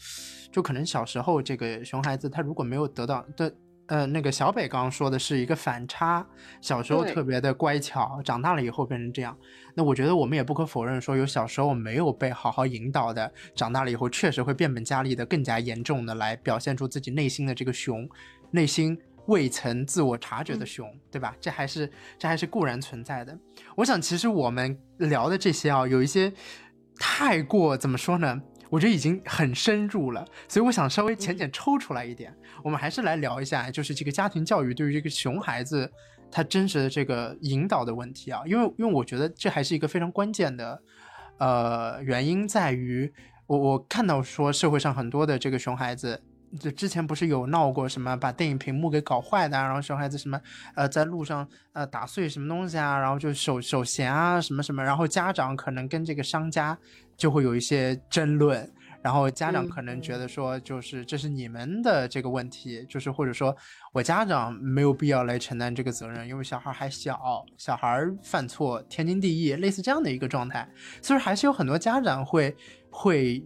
[0.52, 3.52] 就可能小时候这个熊孩子他如果没有得到的，
[3.86, 6.24] 呃，那个小北刚刚说的是一个反差，
[6.60, 9.36] 小时候特别的乖巧，长大了以后变成这样。
[9.74, 18.08] 那我觉得我们也不可否认说，有小时候没有被好好引导的，长大了以后确实会变本加厉的更加严重的来表现出自己内心的这个熊，
[18.52, 18.96] 内心。
[19.26, 21.36] 未曾自我察觉的熊，对吧？
[21.40, 23.38] 这还是这还是固然存在的。
[23.76, 26.32] 我想，其实我们聊的这些啊，有一些
[26.98, 28.40] 太过怎么说呢？
[28.68, 32.34] 我觉得已经很深入了，所以我想稍微浅浅抽出来一点。
[32.62, 35.90] 我们还是来聊一下，就是这个家庭教育对于这个熊孩子
[36.30, 38.42] 他真实的这个引导的问题啊。
[38.46, 40.82] 因为因为我觉得这还是一个非常关键的，
[41.38, 43.12] 呃，原因在于
[43.46, 46.22] 我我看到说社会上很多的这个熊孩子。
[46.58, 50.40] 就之前不是有闹过什么把电影屏幕给搞坏的，然后小孩子什么
[50.74, 56.76] 呃在路上呃打碎什么东西啊，然后就手手闲啊什么什么，然后家长可能跟这个商家
[57.16, 58.68] 就会有一些争论，
[59.00, 63.56] 然后家长可能觉得说就是这是你们的这个问题，就是或者说
[63.92, 70.68] 我家长没有必要来承担这个责任，因为小孩还小，小孩犯错天经地义，类似这样的一个状态，
[71.00, 72.56] 所以还是有很多家长会
[72.90, 73.44] 会。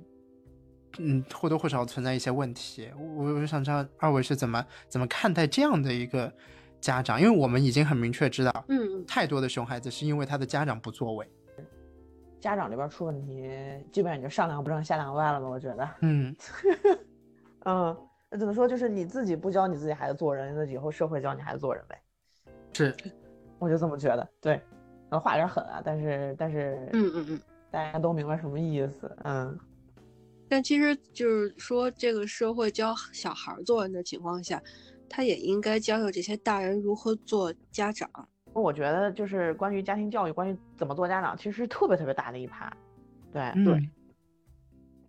[0.99, 2.91] 嗯，或多或少存在一些问题。
[3.17, 6.33] 我我想知道二位是怎么怎么看待这样的一个
[6.81, 11.27] 家长，因为我们已经很明确知道，嗯，太多的熊孩子是因为他的家长不作为，
[12.41, 13.51] 家长这边出问题，
[13.91, 15.49] 基本上就上梁不正下梁歪了吧？
[15.49, 16.37] 我觉得，嗯，
[17.65, 17.97] 嗯，
[18.31, 18.69] 那怎么说？
[18.69, 22.01] 就是你自己不教你自己孩子做人，那以后社会教你孩子做人呗。
[22.75, 22.95] 是，
[23.59, 24.29] 我就这么觉得。
[24.41, 24.61] 对，
[25.11, 27.41] 话有点狠啊，但是但是，嗯嗯嗯，
[27.71, 29.59] 大家都明白什么意思，嗯。
[30.49, 34.63] 但其实就是说，这个社会教小孩做人的情况下，
[35.09, 38.09] 他也应该教教这些大人如何做家长。
[38.53, 42.73] 我觉得就是关于家庭教育，关于怎么做家长，其实特别特别大的一趴。
[43.33, 43.91] 对对，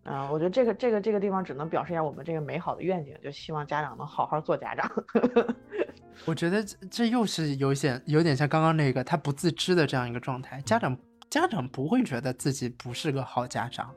[0.06, 4.90] 嗯，我觉得这个这个这个地方只能表示一下我们这个美好的愿景，就希望家长能好好做家长。
[6.26, 10.60] 我觉得这这又是有点有点像刚刚那个他不自知的这样一个状态。
[10.62, 10.98] 家长
[11.30, 13.94] 家长不会觉得自己不是个好家长。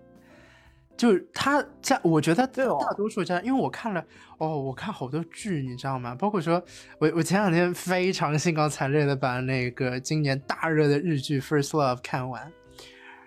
[0.98, 4.04] 就是他家，我觉得大多数家，因为我看了
[4.38, 6.12] 哦，我看好多剧，你知道吗？
[6.12, 6.60] 包括说，
[6.98, 12.52] 我我前两天非常兴高采烈的把那个今年大热的日剧《First Love》看完，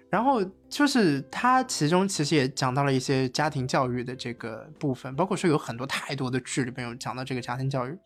[0.10, 7.98] 然后就是他其中其实也讲到了一些家庭教育的这个部分，包括说有很多太多的剧里面有讲到这个家庭教育，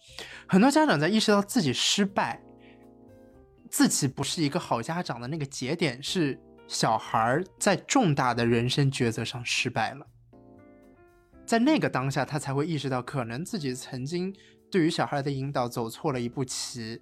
[0.47, 2.39] 很多家长在意识到自己失败，
[3.71, 6.39] 自己不是一个好家长的那个节点是。
[6.67, 10.05] 小孩在重大的人生抉择上失败了，
[11.45, 14.33] 在那个当下，他才会意识到，可能自己曾经
[14.71, 17.01] 对于小孩的引导走错了一步棋。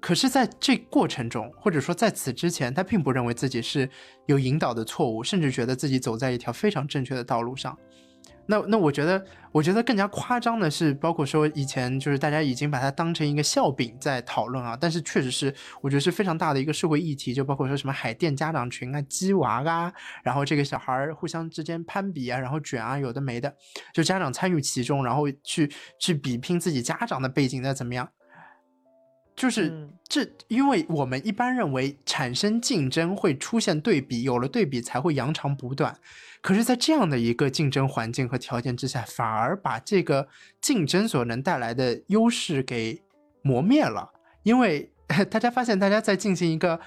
[0.00, 3.88] 可是，在这过程中，或者说在此之前，他并不认为自己是
[4.26, 7.78] 有引导的错误，甚至觉得自己走在一条非常正确的道路上。
[8.46, 19.90] 那那我觉得，我觉得更加夸张的是，包括说以前就是大家已经把它当成一个笑柄在讨论啊，但是确实是我觉得是非常大的一个社会议题，就包括说什么海淀家长群啊、鸡娃啊，
[20.22, 23.54] 然后这个小孩互相之间攀比啊，然后卷啊，有的没的，
[23.94, 28.06] 就家长参与其中，然后去去比拼自己家长的背景再怎么样。
[29.36, 35.96] 就是这，因为我们一般认为产生竞争会出现对比，有了对比才会扬长补短。
[36.40, 40.28] 可是，在这样的一个竞争环境和条件之下，反而把这个
[40.60, 43.02] 竞争所能带来的优势给
[43.42, 44.12] 磨灭了。
[44.44, 44.92] 因为
[45.30, 46.78] 大家发现，大家在进行一个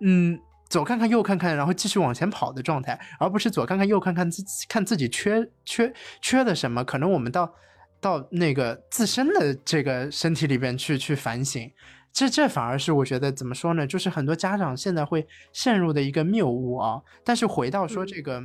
[0.00, 6.82] 嗯左看看右看看，然后继续往前跑的状态，而不是左看看右看看自看自己缺缺缺的什么。
[6.84, 7.54] 可能我们到。
[8.02, 11.70] 到那个自身的这个身体里边去去反省，
[12.12, 13.86] 这这反而是我觉得怎么说呢？
[13.86, 17.00] 就是很多家长现在会陷入的一个谬误啊。
[17.24, 18.42] 但是回到说这个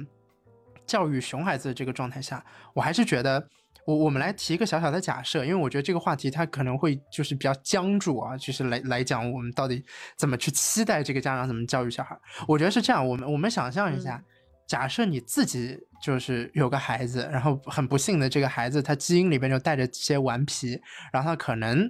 [0.86, 2.46] 教育熊孩子的这个状态下，
[2.76, 3.48] 我还是觉得
[3.86, 9.84] 我我们来提一个小小的假设，因为我觉得这个话题它可能会就是比较僵住啊，就是来来讲我们到底
[10.16, 12.16] 怎么去期待这个家长怎么教育小孩。
[12.48, 14.24] 我觉得是这样，我们我们想象一下。
[14.68, 20.80] 假设你自己就是有个孩子，然后很不幸的这个孩子，他基因里边就带着些顽皮，
[21.12, 21.90] 然后他可能，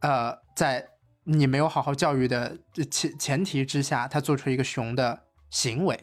[0.00, 0.84] 呃，在
[1.22, 2.58] 你没有好好教育的
[2.90, 5.98] 前前提之下，他做出一个熊的行为。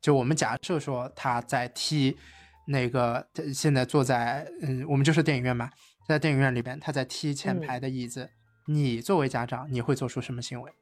[0.00, 2.16] 就我们假设说他在踢
[2.68, 5.68] 那个现在坐在嗯，我们就是电影院嘛，
[6.06, 8.30] 在电影院里边他在踢前排的椅子，
[8.66, 10.72] 你作为家长你会做出什么行为？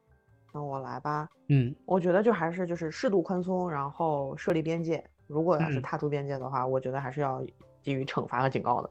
[0.57, 5.03] 那我来吧，嗯，我觉得就还是就是适度宽松，然后设立边界。
[5.27, 7.45] 如果要是踏出边界的话，我觉得还是要
[7.83, 8.89] 给予惩罚和警告的。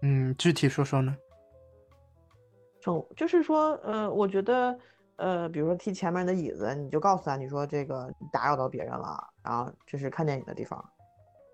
[0.00, 1.16] 嗯，具体说说呢？
[2.82, 4.76] 惩就是说，呃，我觉得，
[5.14, 10.84] 呃，比如说踢前面的椅子，你就告诉他，你说这个打扰到别人了，然后这是看电影的地方，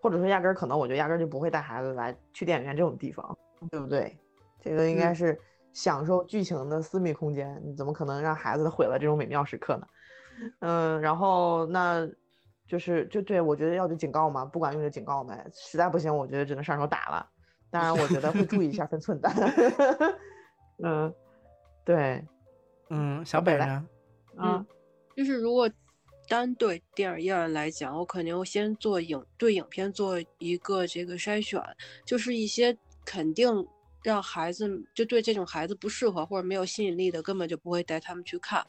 [0.00, 3.36] 或者说压根儿可能我就压根儿就不会带孩子来去电影院这种地方，
[3.70, 4.16] 对不对？
[4.62, 5.38] 这个应该是。
[5.72, 9.86] 享受剧情的私密空间，你怎么可能让孩子毁了这种美妙时刻呢？
[10.60, 12.08] 嗯，然后那
[12.66, 17.28] 就是就对我觉得要就警告嘛，不管用就警告呗，实在不行我觉得只能上手打了。
[17.70, 19.30] 当然，我觉得会注意一下分寸的。
[20.82, 21.14] 嗯，
[21.84, 22.24] 对，
[22.90, 23.86] 嗯，小北呢？
[24.36, 24.66] 嗯，
[25.16, 25.68] 就是如果
[26.28, 31.62] 单对电影院来讲，我肯定先做影对影片做一个这个筛选，
[32.04, 33.66] 就是一些肯定。
[34.02, 38.64] 让孩子就对这种孩子不适合或者没有吸引力的，根本就不会带他们去看。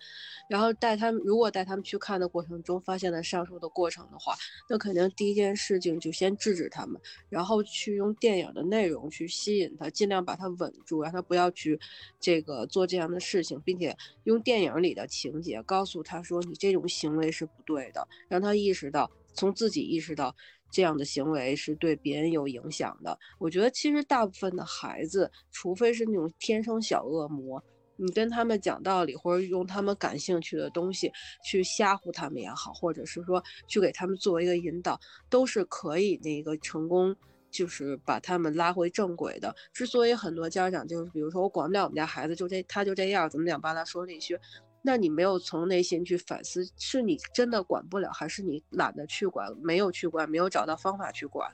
[0.50, 4.36] 然后带他们，如果带他们去看的过程中发现了上述的过程的话，
[4.68, 7.00] 那肯定第一件事情就先制止他们，
[7.30, 11.80] 然后去用电影的内容去吸引他，尽量把他稳住，让他不要去
[12.20, 20.36] 这个做这样的事情，并且用电影里的情节告诉他说你这种行为是不对的，让他意识到，从自己意识到。
[20.72, 23.18] 这样的行为是对别人有影响的。
[23.38, 27.64] 我觉得其实大部分的孩子，除非是那种天生小恶魔，
[27.96, 31.12] 你跟他们讲道理，或者用他们感兴趣的东西
[31.44, 35.00] 去吓唬他们也好，或者是说去给他们做一个引导，
[35.30, 37.16] 都是可以那个成功，
[37.52, 39.54] 就是把他们拉回正轨的。
[39.74, 44.40] 之所以很多家长就是，比如说我管不了我们家孩子，就这他就这样，怎么两巴拉说那些。
[44.82, 51.52] 那你没有从内心去反思，是你真的管不了，还是你懒得去管，没有去管，没有找到方法去管？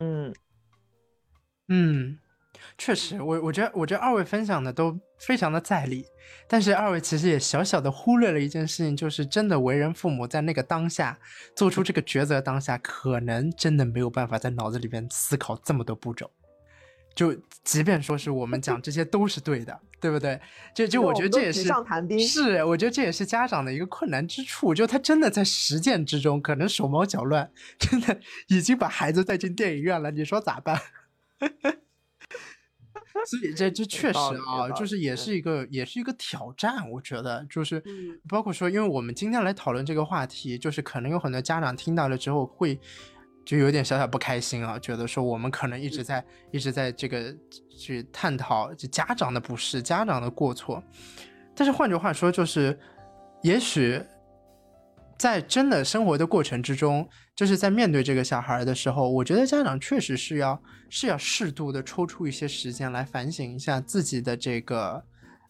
[0.00, 0.34] 嗯
[1.68, 2.18] 嗯，
[2.76, 6.04] 确实，我我觉得我觉得二位分享的都非常的在理，
[6.48, 11.18] 但是二位其实也小小的忽略了一件事情，就是真的为人父母在那个当下
[11.54, 16.30] 做出这个抉择当下，可能真的没有办法在脑子里边思考这么多步骤。
[17.18, 20.40] 就即便说是我们讲这些都是对的，对不对？
[20.72, 21.64] 就就我觉得这也是
[22.24, 30.80] 是，我觉得这也是家长的一个困难之处，就他真的在实践之中可能手忙脚乱，真的已经把孩子带进电影院了，你说咋办？
[33.26, 37.82] 所以这这确实啊，就是也是一个也是一个挑战，我觉得就是
[38.28, 42.78] 包括说，因为我们今天来讨论这个话题，就是可能有很多家长听到了之后会。
[43.48, 47.34] 就有点小小不开心啊，觉得说我们可能一直在一直在这个
[47.78, 50.82] 去探讨就家长的不是家长的过错，
[51.56, 52.78] 但是换句话说，就是
[53.42, 54.02] 也许
[55.16, 65.02] 在真的生活的过程之中，就是在面对这个小孩的时候，我觉得家长确实是要是要适度的抽出一些时间来反省一下自己的这个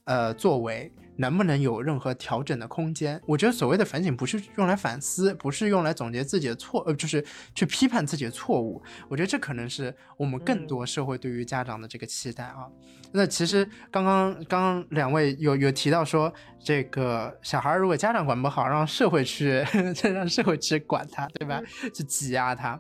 [0.05, 0.93] 呃作为。
[1.19, 3.21] 能不能有任何调整的空间？
[3.27, 8.81] 我觉得所谓的反省不是用来反思，不是用来总结自己的错，呃，就是去批判自己的错误。
[9.09, 12.67] 我觉得这可能是我们更多社会对于家长的这个期待啊。
[13.11, 19.65] 那其实刚刚刚刚两位有有提到说，这个小孩如果家长管不好，让社会去
[20.15, 21.61] 让社会去管他，对吧？
[21.93, 22.79] 去挤压他。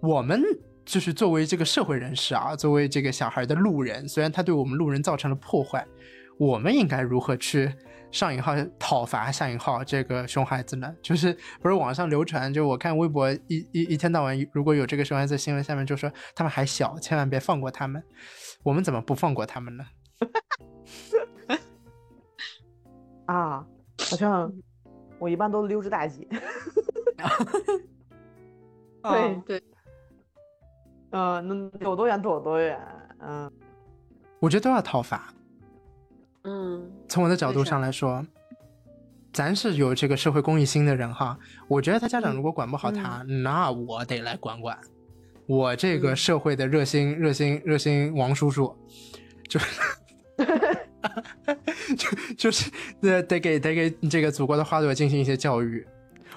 [0.00, 0.42] 我们
[0.84, 5.86] 就是作为这个社会人士啊，作为这个小孩的路人，虽然他对我们路人造成了破坏，
[6.38, 7.72] 我们应该如何去
[8.10, 10.94] 上引号讨伐下引号这个熊孩子呢？
[11.02, 18.02] 就是不是网上流传，就我看微博一一一天到晚如果有这个熊孩子新闻，下面就说他们还小，千万别放过他们。
[18.62, 19.84] 我们怎么不放过他们呢？
[23.26, 23.66] 啊，
[23.98, 24.52] 好像
[25.18, 26.28] 我一般都溜之大吉。
[29.02, 29.62] 对对，
[31.10, 32.80] 嗯，能躲多远躲多远，
[33.20, 33.50] 嗯，
[34.40, 35.32] 我觉得都要讨伐。
[36.46, 38.24] 嗯，从我的角度上来说，
[39.32, 41.36] 咱是有这个社会公益心的人哈。
[41.66, 44.78] 我觉得他家长如果管不好他，那我得来管管。
[45.46, 48.74] 我这个社会的热心、热心、热心王叔叔，
[49.48, 49.80] 就是，
[51.96, 52.70] 就就是
[53.00, 55.86] 得得给得给这个祖国的花朵进行一些教育。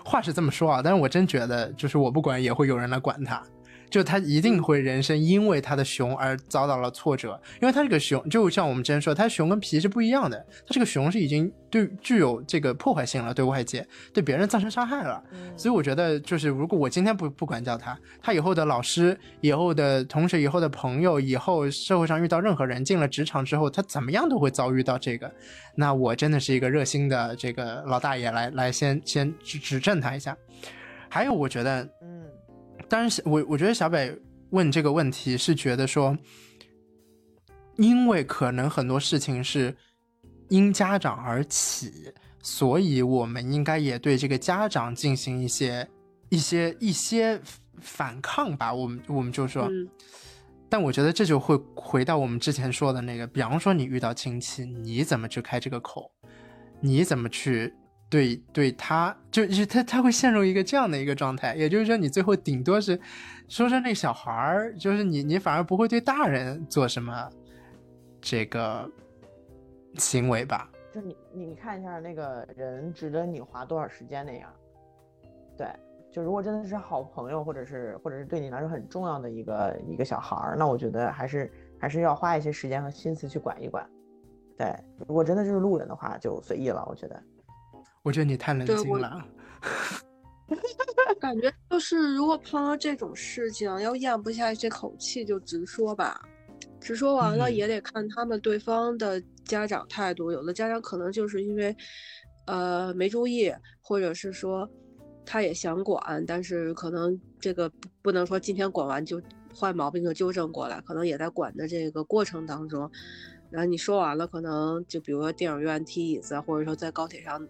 [0.03, 3.43] 话是这么说啊，但是我真觉得，就是我不管也会有人来管他，
[3.89, 10.37] 就他一定会人生因为他的熊而遭到了挫折，因为他这个熊就像我们之前说，他熊跟皮是不一样的，
[10.67, 15.21] 他这个熊是已经对具有这个破坏性了，对外界对别人造成伤害了，
[15.57, 25.31] 所以我觉得就是如果我今天不不管教他，他以后的老师、以后的同学、以后的朋友、以后社会上遇到任何人进了职场之后，他怎么样都会遭遇到这个。
[25.75, 30.35] 那我真的是一个热心的这个老大爷，来来先先指指正他一下。
[31.11, 32.18] 还有，我觉得，嗯，
[32.89, 34.17] 当然，我我觉得小北
[34.49, 36.17] 问这个问题是觉得说，
[37.77, 39.75] 因为可能很多事情是
[40.49, 42.11] 因家长而起，
[42.41, 45.87] 所以我们应该也对这个家长进行一些
[46.29, 47.39] 一些一些
[47.79, 48.73] 反抗吧。
[48.73, 49.69] 我们我们就说。
[50.71, 56.11] 但我觉得这就会回到我们之前说的那个，比方说你遇到亲戚，你怎么去开这个口？
[56.79, 57.73] 你怎么去
[58.09, 59.15] 对对他？
[59.29, 62.99] 就是他他会陷入一个这样的一个状态，也就是说，你最后顶多是
[63.47, 67.29] 说说那小孩儿，就是你你反而不会对大人做什么
[68.19, 68.89] 这个
[69.95, 70.69] 行为吧？
[70.93, 74.49] 就你你看一下那个人值得你花多少时间那样，
[75.57, 75.67] 对。
[76.11, 83.87] 就如果真的是好朋友，或者是或者是对你来说很重要的一个一个小孩儿，那我觉得还是还是要花一些时间和心思去管一管。
[84.57, 84.75] 对，
[85.07, 86.83] 如果真的就是路人的话，就随意了。
[86.89, 87.23] 我觉得，
[88.03, 89.25] 我觉得你太冷静了。
[91.19, 96.21] 感觉就是，如果碰到这种事情，要咽不下这口气，就直说吧。
[96.79, 100.31] 直说完了也得看他们对方的家长态度。
[100.31, 101.75] 有的家长可能就是因为
[102.45, 104.69] 呃没注意，或者是说。
[105.31, 109.21] 他也想管，但是可能这个不不能说今天管完就
[109.55, 112.89] 坏毛病就纠正过来，可能也在管的这个过程当中。
[113.51, 117.47] 然后你说完了，可能就比如说电影院踢椅子，或者说在高铁上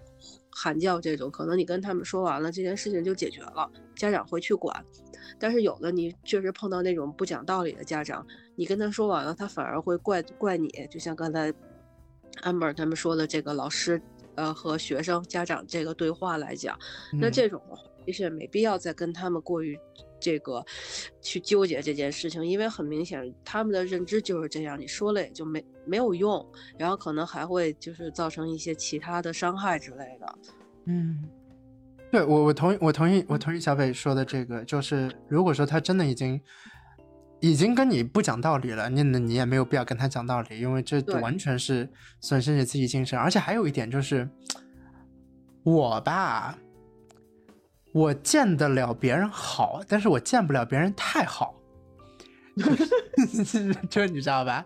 [0.62, 4.86] 喊叫这种，可能你跟他们说完了，这件事情就解决了，家长会去管。
[5.40, 11.54] 但是有的你确实碰到那种不讲道理的家长，你跟他说完了，他反而会怪怪你，就像刚才
[12.44, 14.02] amber 他们说的这个老师。
[14.36, 16.80] 呃，和学生家长这个对话来讲，
[17.20, 19.78] 那这种的话，其实也没必要再跟他们过于
[20.20, 20.64] 这个
[21.22, 26.46] 去纠结这件事情，因为很明显他们的认知就是这样，你说了也就没没有用，
[26.78, 30.36] 然后可能还会就是造成一些其他的伤害之类的。
[30.86, 31.24] 嗯，
[32.12, 36.40] 对我我同意我同意我同意小北说的这个，就是如果说他真的已经。
[37.42, 41.90] 已经跟你不讲道理了，你你也没有必要跟他讲道理，因为这完全是
[42.20, 43.18] 损失你自己精神。
[43.18, 44.30] 而且还有一点就是，
[45.64, 46.60] 我吧，
[47.92, 51.56] 我见得了别人好，但是我见不了别人太好，
[53.90, 54.66] 这 你知道吧？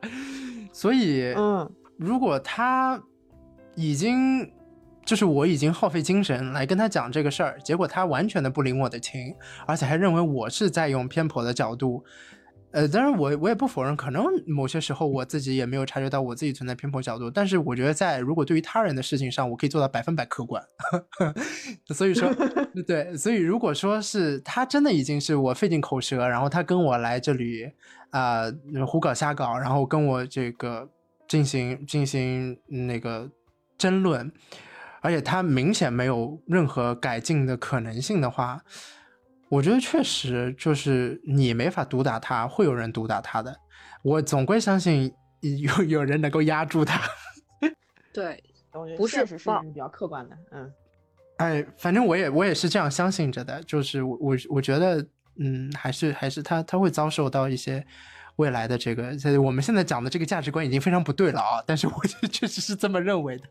[0.72, 3.02] 所以，嗯，如果他
[3.76, 4.52] 已经
[5.06, 9.36] 就是我已经耗费精神来跟他讲这个事儿，结果他完全的不领我的情，
[9.66, 12.04] 而且还认为我是在用偏颇的角度。
[12.74, 20.62] 呃，当然我我也不否认，可能某些时候我自己也没有察觉到我自己存在偏颇角度，但是我觉得在如果对于他人的事情上，我可以做到百分百客观。
[21.94, 22.34] 所以说，
[22.88, 27.72] 对，所以如果说是他真的已经是我费尽口舌，然后他跟我来这里
[28.10, 28.45] 啊
[28.88, 30.90] 胡搞瞎搞，然后跟我这个
[31.28, 33.30] 进行进行那个
[33.78, 34.32] 争论，
[35.02, 38.64] 而且他明显没有任何改进的可能性的话。
[39.53, 43.55] 我觉得确实就是你没法毒打他，会有人毒打他的。
[44.01, 46.99] 我总归相信有有人能够压住他。
[48.11, 48.43] 对，
[48.97, 50.71] 不是是比较客观的，嗯。
[51.38, 55.05] 哎，反正我也我也是这样相信着的，就是我我我觉得，
[55.38, 57.85] 嗯，还是还是他他会遭受到一些
[58.38, 61.93] 未来的这个，我们现在讲的这个价值观已经非常不对了啊，但是我
[62.31, 63.43] 确实是这么认为的。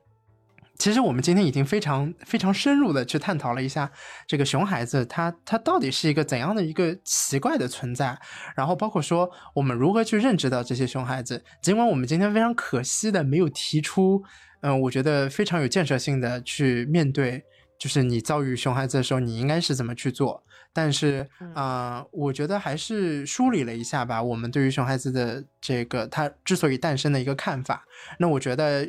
[0.78, 3.88] 其实我们今天已经非常非常深入的去探讨了一下
[4.26, 8.18] 这个熊孩子，他他到底是一个怎样的一个奇怪的存在，
[8.56, 11.44] 然后包括说我们如何去认知到这些熊孩子。
[11.62, 14.24] 尽管我们今天非常可惜的没有提出，
[14.62, 17.44] 嗯，我觉得非常有建设性的去面对，
[17.78, 20.42] 就是你遭遇熊孩子的时候，你应该是怎么去做。
[20.72, 27.84] 但是，啊，我觉得还是梳理了一下吧，我们对于熊孩子的这个他之所以诞生的一个看法。
[28.18, 28.88] 那我觉得。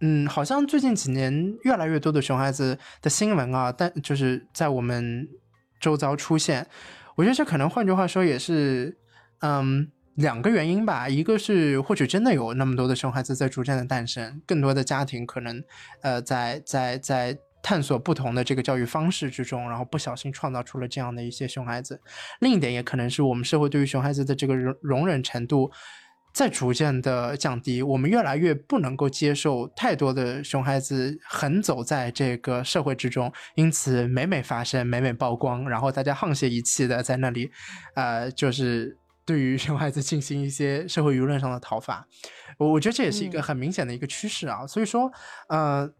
[0.00, 5.26] 嗯，好像最近几年越来越多的熊孩子的新闻啊，但就是在我们
[5.80, 6.66] 周遭出现，
[7.16, 8.98] 我觉得这可能换句话说也是，
[9.40, 11.08] 嗯，两个原因吧。
[11.08, 15.64] 一个是或许真的有那么多的熊孩子在逐渐的诞生，更多的家庭可能
[16.02, 22.00] 呃在在在探索不同的这个教育方式之中，然后不小心创造出了这样的一些熊孩子。
[22.40, 25.70] 另一点也可能是我们社会对于熊孩子的这个容容忍程度。
[26.36, 37.50] 在逐渐的降低，我们越来越不能够接受太多的熊孩子横走在这个社会之中，因此每每发生，每每曝光，然后大家沆瀣一气的在那里，
[37.94, 38.94] 呃，就是
[39.24, 42.06] 对于熊孩子进行一些社会舆论上的讨伐。
[42.58, 44.66] 我我觉得这也是一个很明显的一个趋势啊。
[44.66, 45.10] 所以说，
[45.48, 45.90] 呃，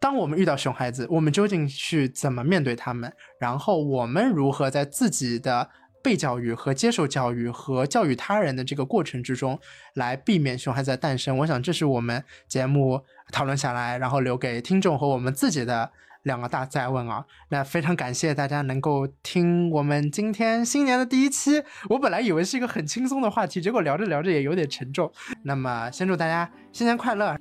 [0.00, 3.12] 当我们遇到熊孩子，我们究竟去怎么面对他们？
[3.38, 5.68] 然后我们如何在自己的
[6.04, 9.58] 被教育和接受教育和教育他人的这个过程之中，
[9.94, 11.38] 来避免熊孩子的诞生。
[11.38, 13.00] 我想这是我们节目
[13.32, 15.90] 讨论下来，然后留给听众和我们自己的
[16.24, 17.24] 两个大在问啊。
[17.48, 21.62] 那非常感谢大家能够听我们今天新年的第一期。
[21.88, 25.10] 我本来以为是一个很轻松的话题，结果聊着聊着也有点沉重。
[25.44, 27.34] 那么先祝大家新年快乐，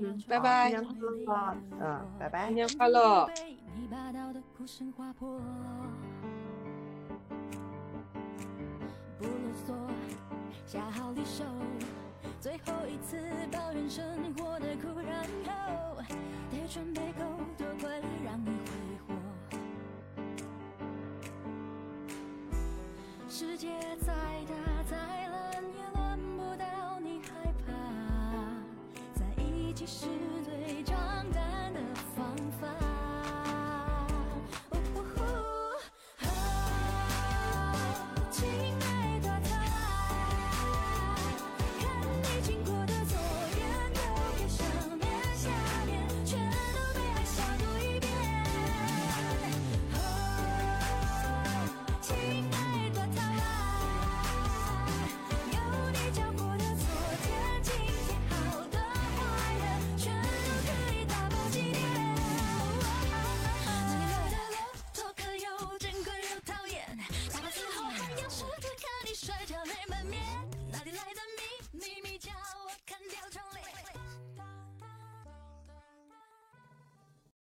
[0.00, 0.94] 嗯，拜拜，新年快
[1.26, 3.28] 乐，嗯，拜拜，新年快乐。
[9.22, 9.34] 不啰
[9.64, 9.70] 嗦，
[10.66, 11.44] 下好离手，
[12.40, 13.16] 最后一次
[13.52, 14.04] 抱怨生
[14.34, 16.02] 活的苦，然后
[16.50, 17.22] 得准备够
[17.56, 18.72] 多快乐让你挥
[19.06, 19.14] 霍。
[23.28, 23.68] 世界
[24.00, 24.96] 再大再
[25.28, 27.28] 冷也轮不到你害
[27.64, 27.72] 怕，
[29.14, 30.06] 在一起是
[30.44, 30.96] 最长
[31.30, 31.80] 胆的
[32.16, 32.66] 方法。